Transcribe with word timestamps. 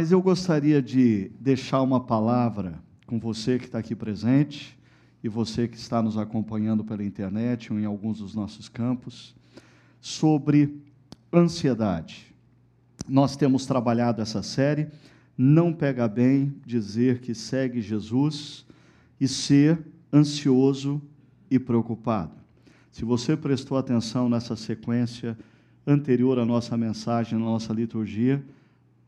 Mas 0.00 0.12
eu 0.12 0.22
gostaria 0.22 0.80
de 0.80 1.30
deixar 1.38 1.82
uma 1.82 2.00
palavra 2.00 2.82
com 3.06 3.20
você 3.20 3.58
que 3.58 3.66
está 3.66 3.80
aqui 3.80 3.94
presente 3.94 4.74
e 5.22 5.28
você 5.28 5.68
que 5.68 5.76
está 5.76 6.00
nos 6.00 6.16
acompanhando 6.16 6.82
pela 6.82 7.04
internet 7.04 7.70
ou 7.70 7.78
em 7.78 7.84
alguns 7.84 8.20
dos 8.20 8.34
nossos 8.34 8.66
campos, 8.66 9.36
sobre 10.00 10.74
ansiedade. 11.30 12.34
Nós 13.06 13.36
temos 13.36 13.66
trabalhado 13.66 14.22
essa 14.22 14.42
série. 14.42 14.88
Não 15.36 15.70
pega 15.70 16.08
bem 16.08 16.54
dizer 16.64 17.20
que 17.20 17.34
segue 17.34 17.82
Jesus 17.82 18.64
e 19.20 19.28
ser 19.28 19.78
ansioso 20.10 20.98
e 21.50 21.58
preocupado. 21.58 22.32
Se 22.90 23.04
você 23.04 23.36
prestou 23.36 23.76
atenção 23.76 24.30
nessa 24.30 24.56
sequência 24.56 25.36
anterior 25.86 26.38
à 26.38 26.46
nossa 26.46 26.74
mensagem, 26.74 27.38
na 27.38 27.44
nossa 27.44 27.74
liturgia, 27.74 28.42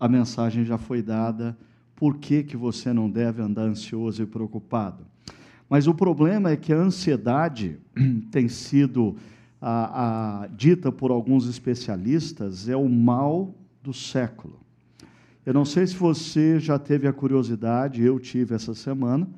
a 0.03 0.08
mensagem 0.08 0.64
já 0.64 0.77
foi 0.77 1.00
dada. 1.00 1.56
Por 1.95 2.17
que, 2.17 2.42
que 2.42 2.56
você 2.56 2.92
não 2.92 3.08
deve 3.08 3.41
andar 3.41 3.62
ansioso 3.62 4.20
e 4.20 4.27
preocupado? 4.27 5.06
Mas 5.70 5.86
o 5.86 5.94
problema 5.94 6.50
é 6.50 6.56
que 6.56 6.72
a 6.72 6.77
ansiedade 6.77 7.78
tem 8.33 8.48
sido 8.48 9.14
a, 9.61 10.42
a, 10.42 10.47
dita 10.48 10.91
por 10.91 11.12
alguns 11.12 11.48
especialistas 11.48 12.69
é 12.69 12.75
o 12.75 12.89
mal 12.89 13.55
do 13.81 13.94
século. 13.94 14.59
Eu 15.47 15.55
não 15.55 15.64
sei 15.64 15.86
se 15.86 15.94
você 15.94 16.59
já 16.59 16.81
teve 16.81 17.06
a 17.06 17.12
curiosidade, 17.12 18.03
eu 18.03 18.19
tive 18.19 18.56
essa 18.56 18.75
semana, 18.75 19.28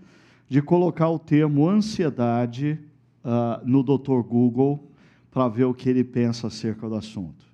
de 0.49 0.62
colocar 0.62 1.11
o 1.11 1.19
termo 1.19 1.69
ansiedade 1.69 2.81
uh, 3.23 3.69
no 3.69 3.83
Dr. 3.83 4.23
Google 4.27 4.91
para 5.31 5.47
ver 5.47 5.65
o 5.65 5.75
que 5.75 5.91
ele 5.91 6.05
pensa 6.05 6.47
acerca 6.47 6.89
do 6.89 6.95
assunto. 6.95 7.45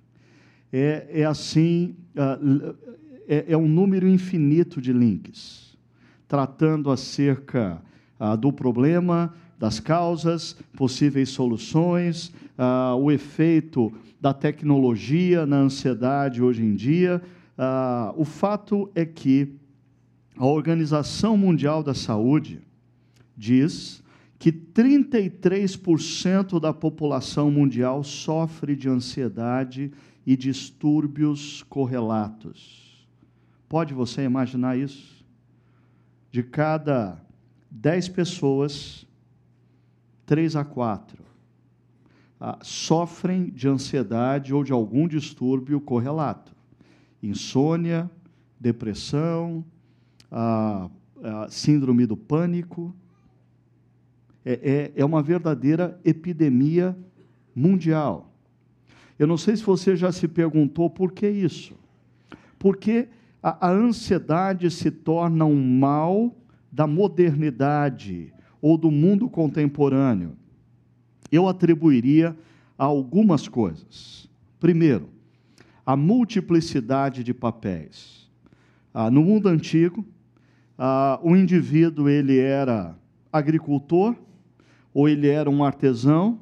É, 0.71 1.07
é 1.11 1.25
assim, 1.25 1.97
uh, 2.15 2.90
é, 3.31 3.53
é, 3.53 3.57
um 3.57 3.65
número 3.65 4.09
infinito 4.09 4.81
de 4.81 4.91
links, 4.91 5.77
tratando 6.27 6.91
acerca 6.91 7.81
uh, 8.19 8.35
do 8.35 8.51
problema, 8.51 9.33
das 9.57 9.79
causas, 9.79 10.57
possíveis 10.75 11.29
soluções, 11.29 12.33
o 12.99 13.11
efeito 13.11 13.93
da 14.19 14.33
tecnologia 14.33 15.45
na 15.45 15.57
ansiedade 15.57 16.41
hoje 16.41 16.63
em 16.63 16.73
dia. 16.73 17.21
o 18.17 18.25
fato 18.25 18.89
é 18.95 19.05
que 19.05 19.53
a 20.35 20.47
Organização 20.47 21.37
Mundial 21.37 21.83
da 21.83 21.93
Saúde 21.93 22.59
diz 23.37 24.01
que 24.39 24.51
33% 24.51 26.59
da 26.59 26.73
população 26.73 27.51
mundial 27.51 28.03
sofre 28.03 28.75
de 28.75 28.89
ansiedade 28.89 29.91
e 30.25 30.35
distúrbios 30.35 31.61
correlatos. 31.69 32.80
Pode 33.71 33.93
você 33.93 34.23
imaginar 34.23 34.77
isso? 34.77 35.23
De 36.29 36.43
cada 36.43 37.17
10 37.69 38.09
pessoas, 38.09 39.07
3 40.25 40.57
a 40.57 40.65
4 40.65 41.23
ah, 42.37 42.59
sofrem 42.61 43.49
de 43.49 43.69
ansiedade 43.69 44.53
ou 44.53 44.61
de 44.61 44.73
algum 44.73 45.07
distúrbio 45.07 45.79
correlato. 45.79 46.53
Insônia, 47.23 48.11
depressão, 48.59 49.63
ah, 50.29 50.89
ah, 51.23 51.47
síndrome 51.49 52.05
do 52.05 52.17
pânico 52.17 52.93
é, 54.43 54.91
é, 54.95 55.01
é 55.01 55.05
uma 55.05 55.23
verdadeira 55.23 55.97
epidemia 56.03 56.93
mundial. 57.55 58.33
Eu 59.17 59.27
não 59.27 59.37
sei 59.37 59.55
se 59.55 59.63
você 59.63 59.95
já 59.95 60.11
se 60.11 60.27
perguntou 60.27 60.89
por 60.89 61.13
que 61.13 61.29
isso. 61.29 61.73
Porque 62.59 63.07
a, 63.41 63.67
a 63.67 63.71
ansiedade 63.71 64.69
se 64.69 64.91
torna 64.91 65.45
um 65.45 65.79
mal 65.79 66.35
da 66.71 66.85
modernidade 66.85 68.33
ou 68.61 68.77
do 68.77 68.91
mundo 68.91 69.29
contemporâneo. 69.29 70.37
Eu 71.31 71.47
atribuiria 71.47 72.35
a 72.77 72.85
algumas 72.85 73.47
coisas. 73.47 74.29
Primeiro, 74.59 75.09
a 75.85 75.95
multiplicidade 75.95 77.23
de 77.23 77.33
papéis. 77.33 78.29
Ah, 78.93 79.09
no 79.09 79.23
mundo 79.23 79.47
antigo, 79.47 80.05
ah, 80.77 81.19
o 81.23 81.35
indivíduo 81.35 82.09
ele 82.09 82.37
era 82.37 82.95
agricultor, 83.31 84.15
ou 84.93 85.07
ele 85.07 85.27
era 85.27 85.49
um 85.49 85.63
artesão 85.63 86.39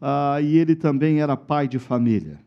ah, 0.00 0.38
e 0.42 0.56
ele 0.58 0.74
também 0.74 1.20
era 1.20 1.36
pai 1.36 1.68
de 1.68 1.78
família. 1.78 2.40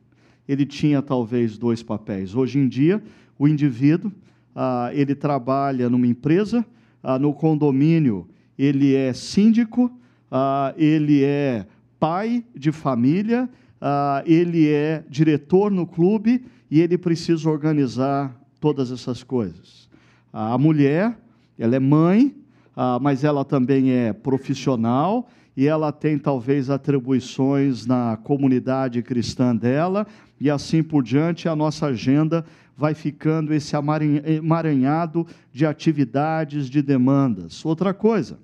Ele 0.48 0.66
tinha 0.66 1.02
talvez 1.02 1.58
dois 1.58 1.82
papéis. 1.82 2.36
Hoje 2.36 2.60
em 2.60 2.68
dia, 2.68 3.02
o 3.40 3.48
indivíduo 3.48 4.12
ah, 4.56 4.92
ele 4.94 5.16
trabalha 5.16 5.90
numa 5.90 6.06
empresa, 6.06 6.66
ah, 7.02 7.18
no 7.18 7.34
condomínio 7.34 8.28
ele 8.58 8.94
é 8.94 9.14
síndico, 9.14 9.90
ah, 10.30 10.74
ele 10.78 11.24
é 11.24 11.66
pai 11.98 12.44
de 12.54 12.72
família, 12.72 13.50
ah, 13.80 14.22
ele 14.26 14.68
é 14.68 15.04
diretor 15.10 15.72
no 15.72 15.88
clube 15.88 16.44
e 16.70 16.82
ele 16.82 16.98
precisa 16.98 17.50
organizar 17.50 18.38
todas 18.60 18.92
essas 18.92 19.24
coisas. 19.24 19.90
A 20.32 20.58
mulher, 20.58 21.18
ela 21.58 21.76
é 21.76 21.80
mãe, 21.80 22.36
ah, 22.76 23.00
mas 23.02 23.24
ela 23.24 23.46
também 23.46 23.92
é 23.92 24.12
profissional 24.12 25.30
e 25.56 25.68
ela 25.68 25.92
tem 25.92 26.18
talvez 26.18 26.70
atribuições 26.70 27.86
na 27.86 28.18
comunidade 28.24 29.02
cristã 29.02 29.56
dela, 29.56 30.08
e 30.40 30.50
assim 30.50 30.82
por 30.82 31.04
diante, 31.04 31.50
a 31.50 31.56
nossa 31.56 31.88
agenda 31.88 32.46
vai 32.80 32.96
ficando 32.96 33.54
esse 33.54 33.76
emaranhado 33.76 35.28
de 35.52 35.66
atividades, 35.66 36.70
de 36.70 36.82
demandas. 36.82 37.66
Outra 37.66 37.94
coisa, 37.94 38.40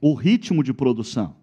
o 0.00 0.14
ritmo 0.14 0.62
de 0.62 0.72
produção. 0.72 1.34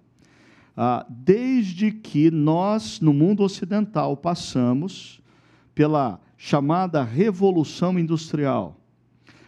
Ah, 0.77 1.05
desde 1.09 1.91
que 1.91 2.31
nós, 2.31 3.01
no 3.01 3.13
mundo 3.13 3.43
ocidental, 3.43 4.15
passamos 4.15 5.21
pela 5.75 6.21
chamada 6.37 7.03
Revolução 7.03 7.99
Industrial, 7.99 8.79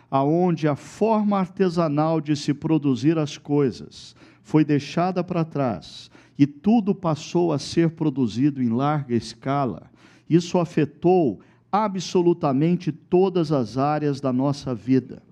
aonde 0.10 0.68
a 0.68 0.76
forma 0.76 1.40
artesanal 1.40 2.20
de 2.20 2.36
se 2.36 2.54
produzir 2.54 3.18
as 3.18 3.38
coisas 3.38 4.14
foi 4.44 4.66
deixada 4.66 5.24
para 5.24 5.46
trás 5.46 6.12
e 6.38 6.46
tudo 6.46 6.94
passou 6.94 7.54
a 7.54 7.60
ser 7.60 7.92
produzido 7.92 8.62
em 8.62 8.68
larga 8.68 9.16
escala, 9.16 9.90
isso 10.30 10.58
afetou 10.58 11.40
absolutamente 11.72 12.92
todas 12.92 13.52
as 13.52 13.78
áreas 13.78 14.20
da 14.20 14.34
nossa 14.34 14.76
vida. 14.76 15.24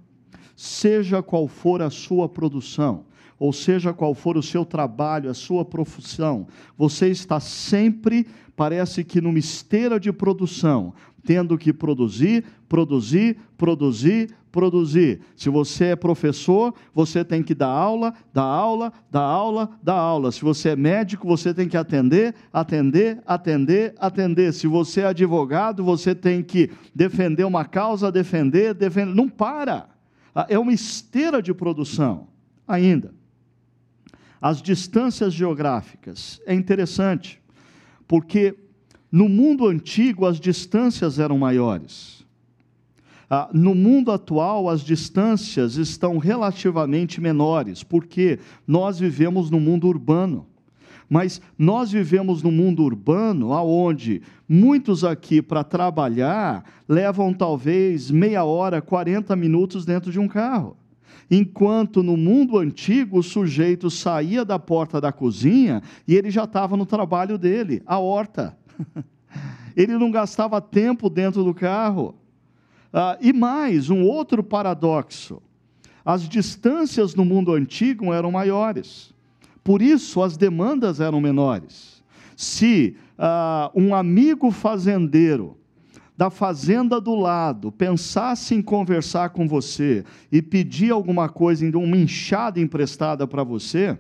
Seja 0.56 1.22
qual 1.22 1.48
for 1.48 1.82
a 1.82 1.90
sua 1.90 2.30
produção, 2.30 3.06
ou 3.38 3.54
seja 3.54 3.94
qual 3.94 4.14
for 4.14 4.38
o 4.38 4.44
seu 4.44 4.66
trabalho, 4.66 5.30
a 5.30 5.34
sua 5.34 5.64
profissão, 5.64 6.48
você 6.78 7.10
está 7.10 7.40
sempre, 7.40 8.28
parece 8.60 9.06
que 9.06 9.22
numa 9.22 9.40
esteira 9.40 9.98
de 9.98 10.12
produção, 10.12 10.94
tendo 11.24 11.58
que 11.58 11.72
produzir, 11.72 12.44
produzir, 12.68 13.38
produzir, 13.58 14.36
produzir. 14.52 15.22
Se 15.34 15.50
você 15.50 15.86
é 15.86 15.96
professor, 15.96 16.76
você 16.94 17.24
tem 17.24 17.42
que 17.42 17.56
dar 17.56 17.70
aula, 17.70 18.14
dar 18.34 18.44
aula, 18.44 18.92
dar 19.10 19.22
aula, 19.22 19.70
dar 19.82 19.96
aula. 19.96 20.30
Se 20.34 20.42
você 20.42 20.72
é 20.72 20.76
médico, 20.76 21.26
você 21.26 21.54
tem 21.54 21.70
que 21.70 21.78
atender, 21.78 22.36
atender, 22.52 23.24
atender, 23.26 23.96
atender. 23.98 24.54
Se 24.54 24.68
você 24.68 25.02
é 25.02 25.06
advogado, 25.06 25.82
você 25.82 26.14
tem 26.14 26.44
que 26.44 26.70
defender 26.94 27.46
uma 27.46 27.64
causa, 27.64 28.12
defender, 28.12 28.74
defender. 28.74 29.16
Não 29.16 29.30
para. 29.30 29.88
Ah, 30.36 30.48
é 30.50 30.60
uma 30.60 30.74
esteira 30.74 31.42
de 31.42 31.54
produção 31.54 32.28
ainda. 32.68 33.14
As 34.42 34.62
distâncias 34.62 35.34
geográficas. 35.34 36.42
É 36.46 36.54
interessante, 36.54 37.42
porque 38.10 38.56
no 39.12 39.30
mundo 39.30 39.68
antigo 39.68 40.26
as 40.26 40.40
distâncias 40.40 41.20
eram 41.20 41.38
maiores. 41.38 42.26
Ah, 43.30 43.48
no 43.54 43.76
mundo 43.76 44.12
atual, 44.12 44.68
as 44.68 44.82
distâncias 44.82 45.76
estão 45.76 46.18
relativamente 46.18 47.22
menores, 47.22 47.84
porque 47.84 48.40
nós 48.66 48.98
vivemos 48.98 49.52
no 49.52 49.60
mundo 49.60 49.88
urbano. 49.88 50.48
Mas 51.08 51.40
nós 51.56 51.92
vivemos 51.92 52.42
no 52.42 52.52
mundo 52.52 52.84
urbano, 52.84 53.54
aonde 53.54 54.24
muitos 54.48 55.04
aqui 55.04 55.40
para 55.40 55.64
trabalhar 55.64 56.64
levam 56.88 57.32
talvez 57.32 58.10
meia 58.10 58.44
hora, 58.44 58.82
40 58.82 59.36
minutos 59.36 59.86
dentro 59.86 60.12
de 60.12 60.20
um 60.20 60.28
carro. 60.28 60.76
Enquanto 61.30 62.02
no 62.02 62.18
mundo 62.18 62.58
antigo 62.58 63.20
o 63.20 63.24
sujeito 63.24 63.90
saía 63.90 64.44
da 64.44 64.58
porta 64.58 65.00
da 65.00 65.12
cozinha 65.12 65.82
e 66.08 66.16
ele 66.16 66.32
já 66.32 66.46
estava 66.46 66.76
no 66.76 66.86
trabalho 66.86 67.38
dele, 67.38 67.84
a 67.86 68.00
horta. 68.00 68.58
Ele 69.78 69.98
não 69.98 70.12
gastava 70.12 70.60
tempo 70.60 71.10
dentro 71.10 71.44
do 71.44 71.54
carro. 71.54 72.16
Ah, 72.92 73.18
e 73.22 73.32
mais, 73.32 73.90
um 73.90 74.04
outro 74.04 74.44
paradoxo: 74.44 75.42
as 76.04 76.28
distâncias 76.28 77.14
no 77.14 77.24
mundo 77.24 77.54
antigo 77.54 78.12
eram 78.12 78.32
maiores, 78.32 79.14
por 79.64 79.82
isso 79.82 80.22
as 80.24 80.36
demandas 80.36 81.00
eram 81.00 81.22
menores. 81.22 82.04
Se 82.36 82.98
ah, 83.18 83.72
um 83.76 83.94
amigo 83.94 84.50
fazendeiro 84.50 85.59
da 86.20 86.30
fazenda 86.30 87.00
do 87.00 87.16
lado 87.16 87.72
pensasse 87.72 88.54
em 88.54 88.62
conversar 88.62 89.30
com 89.30 89.48
você 89.48 90.04
e 90.30 90.42
pedir 90.42 90.92
alguma 90.92 91.30
coisa, 91.30 91.66
uma 91.78 91.96
enxada 91.96 92.60
emprestada 92.60 93.26
para 93.26 93.42
você, 93.42 93.98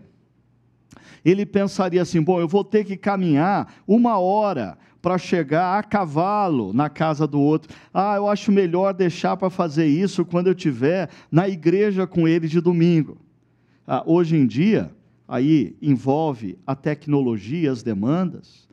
ele 1.23 1.45
pensaria 1.45 2.01
assim: 2.01 2.21
bom, 2.21 2.37
eu 2.37 2.45
vou 2.45 2.61
ter 2.61 2.83
que 2.83 2.97
caminhar 2.97 3.73
uma 3.87 4.19
hora 4.19 4.77
para 5.01 5.17
chegar 5.17 5.79
a 5.79 5.81
cavalo 5.81 6.73
na 6.73 6.89
casa 6.89 7.25
do 7.25 7.39
outro. 7.39 7.73
Ah, 7.93 8.17
eu 8.17 8.27
acho 8.27 8.51
melhor 8.51 8.93
deixar 8.93 9.37
para 9.37 9.49
fazer 9.49 9.85
isso 9.85 10.25
quando 10.25 10.47
eu 10.47 10.53
estiver 10.53 11.09
na 11.31 11.47
igreja 11.47 12.05
com 12.05 12.27
ele 12.27 12.49
de 12.49 12.59
domingo. 12.59 13.17
Ah, 13.87 14.03
hoje 14.05 14.35
em 14.35 14.45
dia, 14.45 14.91
aí 15.25 15.73
envolve 15.81 16.59
a 16.67 16.75
tecnologia, 16.75 17.71
as 17.71 17.81
demandas. 17.81 18.67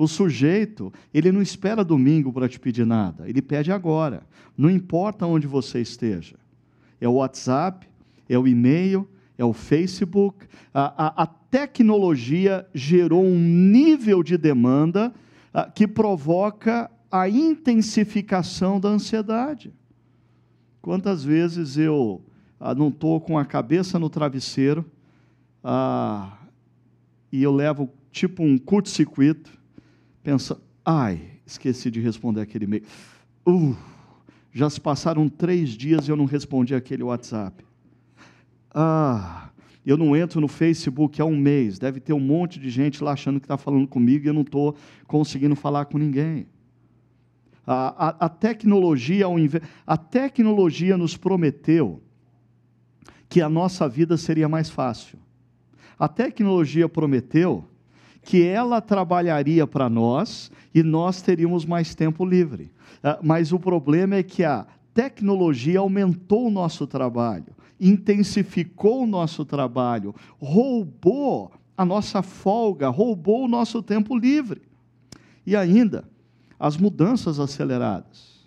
O 0.00 0.08
sujeito, 0.08 0.90
ele 1.12 1.30
não 1.30 1.42
espera 1.42 1.84
domingo 1.84 2.32
para 2.32 2.48
te 2.48 2.58
pedir 2.58 2.86
nada, 2.86 3.28
ele 3.28 3.42
pede 3.42 3.70
agora. 3.70 4.22
Não 4.56 4.70
importa 4.70 5.26
onde 5.26 5.46
você 5.46 5.78
esteja. 5.78 6.36
É 6.98 7.06
o 7.06 7.16
WhatsApp, 7.16 7.86
é 8.26 8.38
o 8.38 8.48
e-mail, 8.48 9.06
é 9.36 9.44
o 9.44 9.52
Facebook. 9.52 10.46
A, 10.72 11.06
a, 11.06 11.22
a 11.24 11.26
tecnologia 11.26 12.66
gerou 12.72 13.22
um 13.22 13.38
nível 13.38 14.22
de 14.22 14.38
demanda 14.38 15.12
a, 15.52 15.64
que 15.64 15.86
provoca 15.86 16.90
a 17.10 17.28
intensificação 17.28 18.80
da 18.80 18.88
ansiedade. 18.88 19.70
Quantas 20.80 21.22
vezes 21.22 21.76
eu 21.76 22.24
não 22.74 22.88
estou 22.88 23.20
com 23.20 23.38
a 23.38 23.44
cabeça 23.44 23.98
no 23.98 24.08
travesseiro 24.08 24.82
e 27.30 27.42
eu 27.42 27.52
levo 27.52 27.90
tipo 28.10 28.42
um 28.42 28.56
curto-circuito, 28.56 29.59
pensa, 30.22 30.60
ai, 30.84 31.20
esqueci 31.46 31.90
de 31.90 32.00
responder 32.00 32.40
aquele 32.40 32.64
e-mail. 32.64 32.84
Uh, 33.46 33.76
já 34.52 34.68
se 34.68 34.80
passaram 34.80 35.28
três 35.28 35.70
dias 35.70 36.08
e 36.08 36.10
eu 36.10 36.16
não 36.16 36.24
respondi 36.24 36.74
aquele 36.74 37.02
WhatsApp. 37.02 37.64
Ah, 38.72 39.50
eu 39.84 39.96
não 39.96 40.14
entro 40.14 40.40
no 40.40 40.48
Facebook 40.48 41.20
há 41.20 41.24
um 41.24 41.36
mês, 41.36 41.78
deve 41.78 42.00
ter 42.00 42.12
um 42.12 42.20
monte 42.20 42.58
de 42.60 42.70
gente 42.70 43.02
lá 43.02 43.12
achando 43.12 43.40
que 43.40 43.46
está 43.46 43.56
falando 43.56 43.88
comigo 43.88 44.24
e 44.24 44.28
eu 44.28 44.34
não 44.34 44.42
estou 44.42 44.76
conseguindo 45.06 45.56
falar 45.56 45.86
com 45.86 45.98
ninguém. 45.98 46.46
A, 47.66 48.08
a, 48.08 48.26
a, 48.26 48.28
tecnologia, 48.28 49.26
a 49.86 49.96
tecnologia 49.96 50.96
nos 50.96 51.16
prometeu 51.16 52.02
que 53.28 53.40
a 53.40 53.48
nossa 53.48 53.88
vida 53.88 54.16
seria 54.16 54.48
mais 54.48 54.68
fácil. 54.68 55.18
A 55.98 56.08
tecnologia 56.08 56.88
prometeu 56.88 57.69
que 58.22 58.46
ela 58.46 58.80
trabalharia 58.80 59.66
para 59.66 59.88
nós 59.88 60.50
e 60.74 60.82
nós 60.82 61.22
teríamos 61.22 61.64
mais 61.64 61.94
tempo 61.94 62.24
livre. 62.24 62.70
Ah, 63.02 63.18
mas 63.22 63.52
o 63.52 63.58
problema 63.58 64.16
é 64.16 64.22
que 64.22 64.44
a 64.44 64.66
tecnologia 64.92 65.80
aumentou 65.80 66.46
o 66.46 66.50
nosso 66.50 66.86
trabalho 66.86 67.60
intensificou 67.80 69.04
o 69.04 69.06
nosso 69.06 69.44
trabalho, 69.44 70.14
roubou 70.38 71.50
a 71.76 71.84
nossa 71.84 72.20
folga, 72.20 72.90
roubou 72.90 73.44
o 73.44 73.48
nosso 73.48 73.82
tempo 73.82 74.16
livre. 74.16 74.60
E 75.46 75.56
ainda, 75.56 76.04
as 76.58 76.76
mudanças 76.76 77.40
aceleradas. 77.40 78.38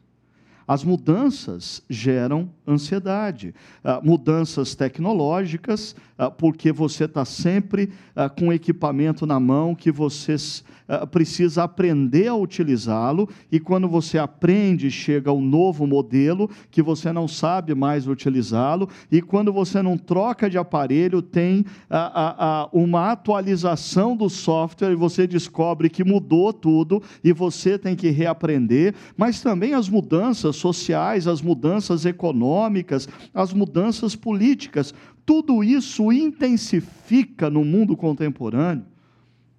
As 0.68 0.84
mudanças 0.84 1.84
geram 1.90 2.50
ansiedade, 2.68 3.54
uh, 3.84 4.06
mudanças 4.06 4.76
tecnológicas, 4.76 5.96
uh, 6.18 6.32
porque 6.32 6.72
você 6.72 7.06
está 7.06 7.26
sempre 7.26 7.90
uh, 8.16 8.30
com 8.40 8.54
equipamento 8.54 9.26
na 9.26 9.40
mão 9.40 9.76
que 9.76 9.92
você 9.92 10.36
precisa 11.12 11.64
aprender 11.64 12.28
a 12.28 12.36
utilizá-lo, 12.36 13.30
e 13.50 13.58
quando 13.58 13.88
você 13.88 14.18
aprende, 14.18 14.92
chega 14.92 15.32
um 15.32 15.42
novo 15.42 15.88
modelo 15.88 16.50
que 16.70 16.82
você 16.82 17.12
não 17.12 17.26
sabe 17.26 17.74
mais 17.74 18.06
utilizá-lo, 18.06 18.90
e 19.10 19.22
quando 19.22 19.52
você 19.52 19.82
não 19.82 19.98
troca 19.98 20.50
de 20.50 20.58
aparelho, 20.58 21.22
tem 21.22 21.66
uma 22.74 23.12
atualização 23.12 24.16
do 24.16 24.30
software 24.30 24.92
e 24.92 24.96
você 24.96 25.26
descobre 25.26 25.90
que 25.90 26.04
mudou 26.04 26.52
tudo 26.52 27.02
e 27.24 27.32
você 27.32 27.78
tem 27.78 27.96
que 27.96 28.10
reaprender, 28.10 28.94
mas 29.16 29.42
também 29.42 29.74
as 29.74 29.88
mudanças 29.88 30.58
sociais, 30.58 31.28
as 31.28 31.42
mudanças 31.42 32.06
econômicas, 32.06 32.53
as 33.34 33.54
mudanças 33.54 34.16
políticas. 34.16 34.94
Tudo 35.26 35.64
isso 35.64 36.12
intensifica 36.12 37.50
no 37.50 37.64
mundo 37.64 37.96
contemporâneo 37.96 38.86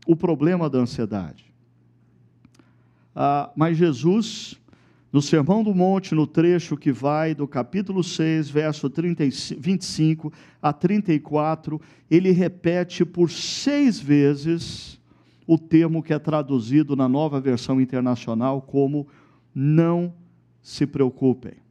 o 0.07 0.15
problema 0.15 0.69
da 0.69 0.79
ansiedade. 0.79 1.53
Ah, 3.15 3.51
mas 3.55 3.77
Jesus, 3.77 4.61
no 5.13 5.23
Sermão 5.23 5.63
do 5.63 5.75
Monte, 5.75 6.15
no 6.15 6.27
trecho 6.27 6.77
que 6.77 6.91
vai 6.91 7.35
do 7.35 7.47
capítulo 7.47 8.03
6, 8.03 8.51
verso 8.51 8.91
30, 8.91 9.25
25 9.59 10.33
a 10.61 10.73
34, 10.73 11.81
ele 12.11 12.33
repete 12.33 13.05
por 13.05 13.31
seis 13.31 13.99
vezes 13.99 15.01
o 15.47 15.57
termo 15.59 16.03
que 16.03 16.13
é 16.13 16.19
traduzido 16.19 16.97
na 16.97 17.09
nova 17.09 17.41
versão 17.41 17.81
internacional 17.81 18.61
como 18.61 19.07
não 19.55 20.13
se 20.61 20.87
preocupem. 20.87 21.64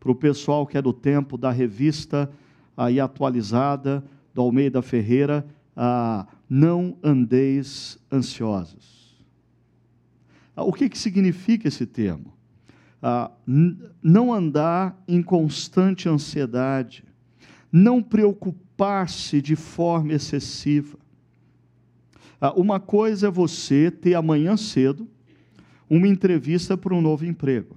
Para 0.00 0.12
o 0.12 0.14
pessoal 0.14 0.66
que 0.66 0.78
é 0.78 0.82
do 0.82 0.92
tempo 0.92 1.36
da 1.36 1.50
revista 1.50 2.30
aí 2.76 3.00
atualizada, 3.00 4.04
do 4.32 4.42
Almeida 4.42 4.80
Ferreira, 4.80 5.44
ah, 5.76 6.26
não 6.48 6.96
andeis 7.02 7.98
ansiosos. 8.10 9.16
Ah, 10.54 10.62
o 10.62 10.72
que, 10.72 10.88
que 10.88 10.98
significa 10.98 11.66
esse 11.66 11.84
termo? 11.86 12.32
Ah, 13.02 13.30
não 14.02 14.32
andar 14.32 14.96
em 15.08 15.22
constante 15.22 16.08
ansiedade, 16.08 17.04
não 17.70 18.02
preocupar-se 18.02 19.42
de 19.42 19.56
forma 19.56 20.12
excessiva. 20.12 20.98
Ah, 22.40 22.52
uma 22.52 22.78
coisa 22.78 23.26
é 23.26 23.30
você 23.30 23.90
ter 23.90 24.14
amanhã 24.14 24.56
cedo 24.56 25.08
uma 25.90 26.06
entrevista 26.06 26.76
para 26.76 26.94
um 26.94 27.00
novo 27.00 27.24
emprego 27.24 27.76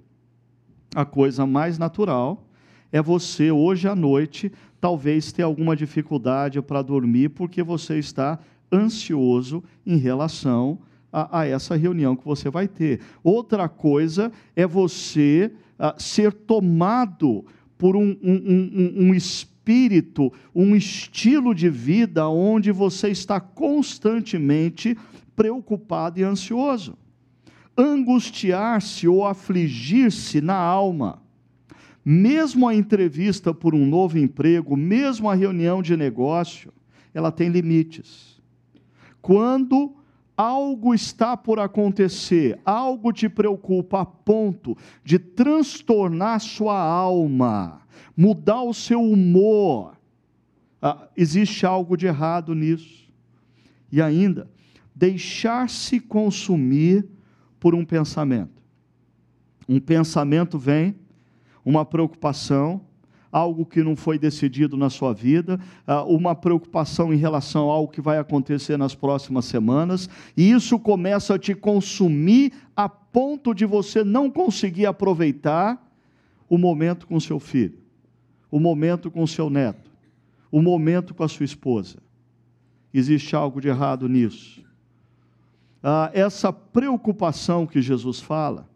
a 0.93 1.05
coisa 1.05 1.45
mais 1.45 1.77
natural 1.77 2.45
é 2.91 3.01
você, 3.01 3.51
hoje 3.51 3.87
à 3.87 3.95
noite, 3.95 4.51
talvez 4.79 5.31
ter 5.31 5.43
alguma 5.43 5.75
dificuldade 5.75 6.61
para 6.61 6.81
dormir 6.81 7.29
porque 7.29 7.63
você 7.63 7.97
está 7.97 8.37
ansioso 8.71 9.63
em 9.85 9.95
relação 9.95 10.79
a, 11.11 11.39
a, 11.39 11.47
essa 11.47 11.75
reunião 11.75 12.15
que 12.15 12.25
você 12.25 12.49
vai 12.49 12.67
ter. 12.67 12.99
Outra 13.23 13.69
coisa 13.69 14.31
é 14.55 14.67
você 14.67 15.51
uh, 15.79 16.01
ser 16.01 16.33
tomado 16.33 17.45
por 17.77 17.95
um, 17.95 18.15
um, 18.21 18.33
um, 18.33 18.93
um 19.07 19.13
espírito, 19.13 20.31
um 20.53 20.75
estilo 20.75 21.55
de 21.55 21.69
vida 21.69 22.27
onde 22.27 22.71
você 22.71 23.09
está 23.09 23.39
constantemente 23.39 24.97
preocupado 25.35 26.19
e 26.19 26.23
ansioso 26.23 26.97
angustiar-se 27.77 29.07
ou 29.07 29.25
afligir-se 29.25 30.41
na 30.41 30.55
alma. 30.55 31.21
Mesmo 32.03 32.67
a 32.67 32.75
entrevista 32.75 33.53
por 33.53 33.75
um 33.75 33.85
novo 33.85 34.17
emprego, 34.17 34.75
mesmo 34.75 35.29
a 35.29 35.35
reunião 35.35 35.81
de 35.81 35.95
negócio, 35.95 36.73
ela 37.13 37.31
tem 37.31 37.49
limites. 37.49 38.41
Quando 39.21 39.95
algo 40.35 40.95
está 40.95 41.37
por 41.37 41.59
acontecer, 41.59 42.59
algo 42.65 43.13
te 43.13 43.29
preocupa 43.29 44.01
a 44.01 44.05
ponto 44.05 44.75
de 45.03 45.19
transtornar 45.19 46.39
sua 46.39 46.79
alma, 46.79 47.81
mudar 48.17 48.63
o 48.63 48.73
seu 48.73 49.01
humor, 49.01 49.95
ah, 50.81 51.07
existe 51.15 51.65
algo 51.65 51.95
de 51.95 52.07
errado 52.07 52.55
nisso. 52.55 53.07
E 53.91 54.01
ainda, 54.01 54.49
deixar-se 54.95 55.99
consumir 55.99 57.07
por 57.61 57.75
um 57.75 57.85
pensamento. 57.85 58.59
Um 59.69 59.79
pensamento 59.79 60.57
vem, 60.57 60.95
uma 61.63 61.85
preocupação, 61.85 62.81
algo 63.31 63.67
que 63.67 63.83
não 63.83 63.95
foi 63.95 64.17
decidido 64.17 64.75
na 64.75 64.89
sua 64.89 65.13
vida, 65.13 65.59
ah, 65.85 66.03
uma 66.03 66.33
preocupação 66.33 67.13
em 67.13 67.17
relação 67.17 67.69
ao 67.69 67.87
que 67.87 68.01
vai 68.01 68.17
acontecer 68.17 68.77
nas 68.77 68.95
próximas 68.95 69.45
semanas, 69.45 70.09
e 70.35 70.49
isso 70.49 70.79
começa 70.79 71.35
a 71.35 71.39
te 71.39 71.53
consumir 71.53 72.51
a 72.75 72.89
ponto 72.89 73.53
de 73.53 73.65
você 73.65 74.03
não 74.03 74.29
conseguir 74.29 74.87
aproveitar 74.87 75.79
o 76.49 76.57
momento 76.57 77.05
com 77.05 77.19
seu 77.19 77.39
filho, 77.39 77.77
o 78.49 78.59
momento 78.59 79.11
com 79.11 79.25
seu 79.27 79.51
neto, 79.51 79.91
o 80.51 80.63
momento 80.63 81.13
com 81.13 81.23
a 81.23 81.29
sua 81.29 81.45
esposa. 81.45 81.99
Existe 82.91 83.35
algo 83.35 83.61
de 83.61 83.67
errado 83.67 84.09
nisso 84.09 84.70
ah, 85.83 86.09
essa 86.13 86.51
preocupação 86.51 87.65
que 87.65 87.81
Jesus 87.81 88.19
fala 88.19 88.69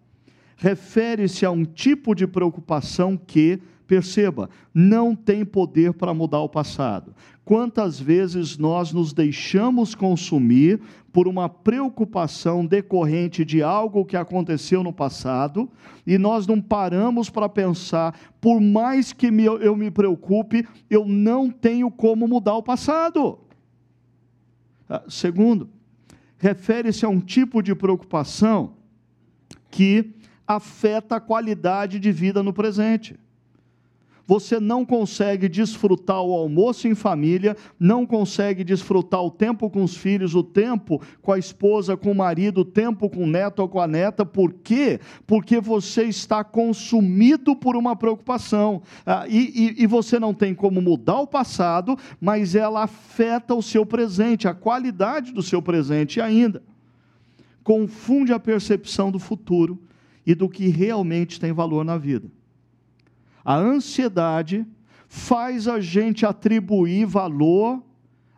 refere-se 0.57 1.45
a 1.45 1.51
um 1.51 1.65
tipo 1.65 2.15
de 2.15 2.25
preocupação 2.25 3.17
que 3.17 3.61
Perceba, 3.87 4.49
não 4.73 5.15
tem 5.15 5.45
poder 5.45 5.93
para 5.93 6.13
mudar 6.13 6.39
o 6.39 6.49
passado. 6.49 7.13
Quantas 7.43 7.99
vezes 7.99 8.57
nós 8.57 8.91
nos 8.91 9.13
deixamos 9.13 9.93
consumir 9.93 10.81
por 11.13 11.27
uma 11.27 11.47
preocupação 11.47 12.65
decorrente 12.65 13.45
de 13.45 13.61
algo 13.61 14.03
que 14.03 14.17
aconteceu 14.17 14.83
no 14.83 14.91
passado 14.91 15.69
e 16.05 16.17
nós 16.17 16.47
não 16.47 16.59
paramos 16.59 17.29
para 17.29 17.47
pensar, 17.47 18.19
por 18.41 18.59
mais 18.59 19.13
que 19.13 19.27
eu 19.27 19.75
me 19.75 19.91
preocupe, 19.91 20.67
eu 20.89 21.05
não 21.05 21.51
tenho 21.51 21.91
como 21.91 22.27
mudar 22.27 22.55
o 22.55 22.63
passado. 22.63 23.37
Ah, 24.89 25.03
segundo, 25.07 25.69
refere-se 26.37 27.05
a 27.05 27.09
um 27.09 27.19
tipo 27.19 27.61
de 27.61 27.73
preocupação 27.73 28.75
que 29.69 30.13
afeta 30.47 31.15
a 31.15 31.19
qualidade 31.19 31.99
de 31.99 32.11
vida 32.11 32.43
no 32.43 32.53
presente 32.53 33.19
você 34.27 34.59
não 34.59 34.83
consegue 34.85 35.47
desfrutar 35.47 36.21
o 36.21 36.33
almoço 36.33 36.87
em 36.87 36.95
família, 36.95 37.55
não 37.79 38.05
consegue 38.05 38.63
desfrutar 38.63 39.21
o 39.21 39.29
tempo 39.29 39.69
com 39.69 39.83
os 39.83 39.95
filhos, 39.95 40.33
o 40.33 40.43
tempo 40.43 41.01
com 41.21 41.31
a 41.31 41.37
esposa, 41.37 41.95
com 41.95 42.11
o 42.11 42.15
marido, 42.15 42.61
o 42.61 42.65
tempo 42.65 43.09
com 43.09 43.23
o 43.23 43.27
neto 43.27 43.59
ou 43.59 43.69
com 43.69 43.79
a 43.79 43.87
neta. 43.87 44.25
Por 44.25 44.53
quê? 44.53 44.99
Porque 45.27 45.59
você 45.59 46.03
está 46.03 46.43
consumido 46.43 47.55
por 47.55 47.75
uma 47.75 47.95
preocupação. 47.95 48.81
Ah, 49.05 49.25
e, 49.27 49.75
e, 49.77 49.83
e 49.83 49.87
você 49.87 50.19
não 50.19 50.33
tem 50.33 50.55
como 50.55 50.81
mudar 50.81 51.19
o 51.19 51.27
passado, 51.27 51.97
mas 52.19 52.55
ela 52.55 52.83
afeta 52.83 53.53
o 53.53 53.61
seu 53.61 53.85
presente, 53.85 54.47
a 54.47 54.53
qualidade 54.53 55.31
do 55.31 55.43
seu 55.43 55.61
presente 55.61 56.19
ainda. 56.19 56.63
Confunde 57.63 58.33
a 58.33 58.39
percepção 58.39 59.11
do 59.11 59.19
futuro 59.19 59.79
e 60.25 60.33
do 60.33 60.49
que 60.49 60.67
realmente 60.67 61.39
tem 61.39 61.51
valor 61.51 61.83
na 61.85 61.97
vida. 61.97 62.27
A 63.45 63.55
ansiedade 63.55 64.65
faz 65.07 65.67
a 65.67 65.79
gente 65.79 66.25
atribuir 66.25 67.05
valor 67.05 67.81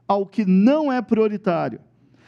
ao 0.06 0.26
que 0.26 0.46
não 0.46 0.92
é 0.92 1.02
prioritário. 1.02 1.80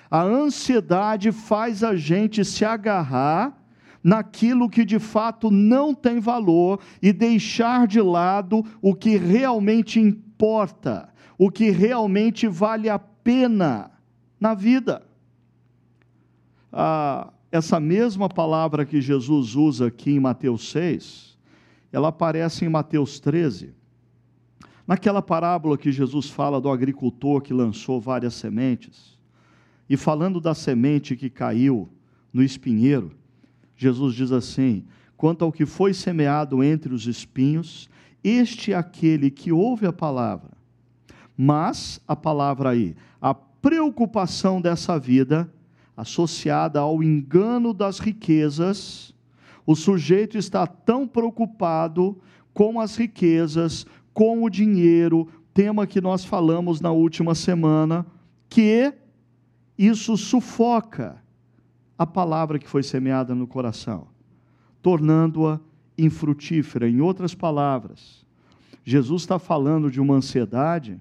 A 0.09 0.23
ansiedade 0.23 1.31
faz 1.31 1.83
a 1.83 1.95
gente 1.95 2.43
se 2.45 2.63
agarrar 2.63 3.55
naquilo 4.01 4.69
que 4.69 4.85
de 4.85 4.97
fato 4.97 5.51
não 5.51 5.93
tem 5.93 6.19
valor 6.19 6.79
e 7.01 7.11
deixar 7.11 7.85
de 7.85 8.01
lado 8.01 8.65
o 8.81 8.95
que 8.95 9.17
realmente 9.17 9.99
importa, 9.99 11.09
o 11.37 11.51
que 11.51 11.69
realmente 11.69 12.47
vale 12.47 12.89
a 12.89 12.97
pena 12.97 13.91
na 14.39 14.53
vida. 14.53 15.03
Ah, 16.71 17.31
essa 17.51 17.79
mesma 17.79 18.29
palavra 18.29 18.85
que 18.85 19.01
Jesus 19.01 19.55
usa 19.55 19.87
aqui 19.87 20.11
em 20.11 20.19
Mateus 20.19 20.69
6, 20.71 21.28
ela 21.91 22.09
aparece 22.09 22.65
em 22.65 22.69
Mateus 22.69 23.19
13. 23.19 23.73
Naquela 24.87 25.21
parábola 25.21 25.77
que 25.77 25.91
Jesus 25.91 26.29
fala 26.29 26.59
do 26.59 26.69
agricultor 26.69 27.41
que 27.41 27.53
lançou 27.53 28.01
várias 28.01 28.33
sementes, 28.33 29.17
e 29.89 29.97
falando 29.97 30.39
da 30.39 30.53
semente 30.53 31.15
que 31.15 31.29
caiu 31.29 31.89
no 32.33 32.43
espinheiro, 32.43 33.11
Jesus 33.75 34.13
diz 34.13 34.31
assim: 34.31 34.85
quanto 35.15 35.43
ao 35.43 35.51
que 35.51 35.65
foi 35.65 35.93
semeado 35.93 36.63
entre 36.63 36.93
os 36.93 37.07
espinhos, 37.07 37.89
este 38.23 38.73
é 38.73 38.75
aquele 38.75 39.31
que 39.31 39.51
ouve 39.51 39.85
a 39.85 39.93
palavra. 39.93 40.51
Mas 41.37 42.01
a 42.07 42.15
palavra 42.15 42.71
aí, 42.71 42.95
a 43.21 43.33
preocupação 43.33 44.61
dessa 44.61 44.99
vida, 44.99 45.51
associada 45.95 46.79
ao 46.79 47.03
engano 47.03 47.73
das 47.73 47.99
riquezas, 47.99 49.13
o 49.69 49.75
sujeito 49.75 50.35
está 50.35 50.65
tão 50.65 51.07
preocupado 51.07 52.19
com 52.55 52.79
as 52.79 52.95
riquezas, 52.95 53.85
com 54.15 54.43
o 54.43 54.49
dinheiro, 54.49 55.27
tema 55.53 55.85
que 55.85 56.01
nós 56.01 56.25
falamos 56.25 56.81
na 56.81 56.91
última 56.91 57.35
semana, 57.35 58.03
que 58.49 58.91
isso 59.77 60.17
sufoca 60.17 61.21
a 61.95 62.07
palavra 62.07 62.57
que 62.57 62.67
foi 62.67 62.81
semeada 62.81 63.35
no 63.35 63.45
coração, 63.45 64.07
tornando-a 64.81 65.59
infrutífera. 65.95 66.89
Em 66.89 66.99
outras 66.99 67.35
palavras, 67.35 68.25
Jesus 68.83 69.21
está 69.21 69.37
falando 69.37 69.91
de 69.91 70.01
uma 70.01 70.15
ansiedade 70.15 70.99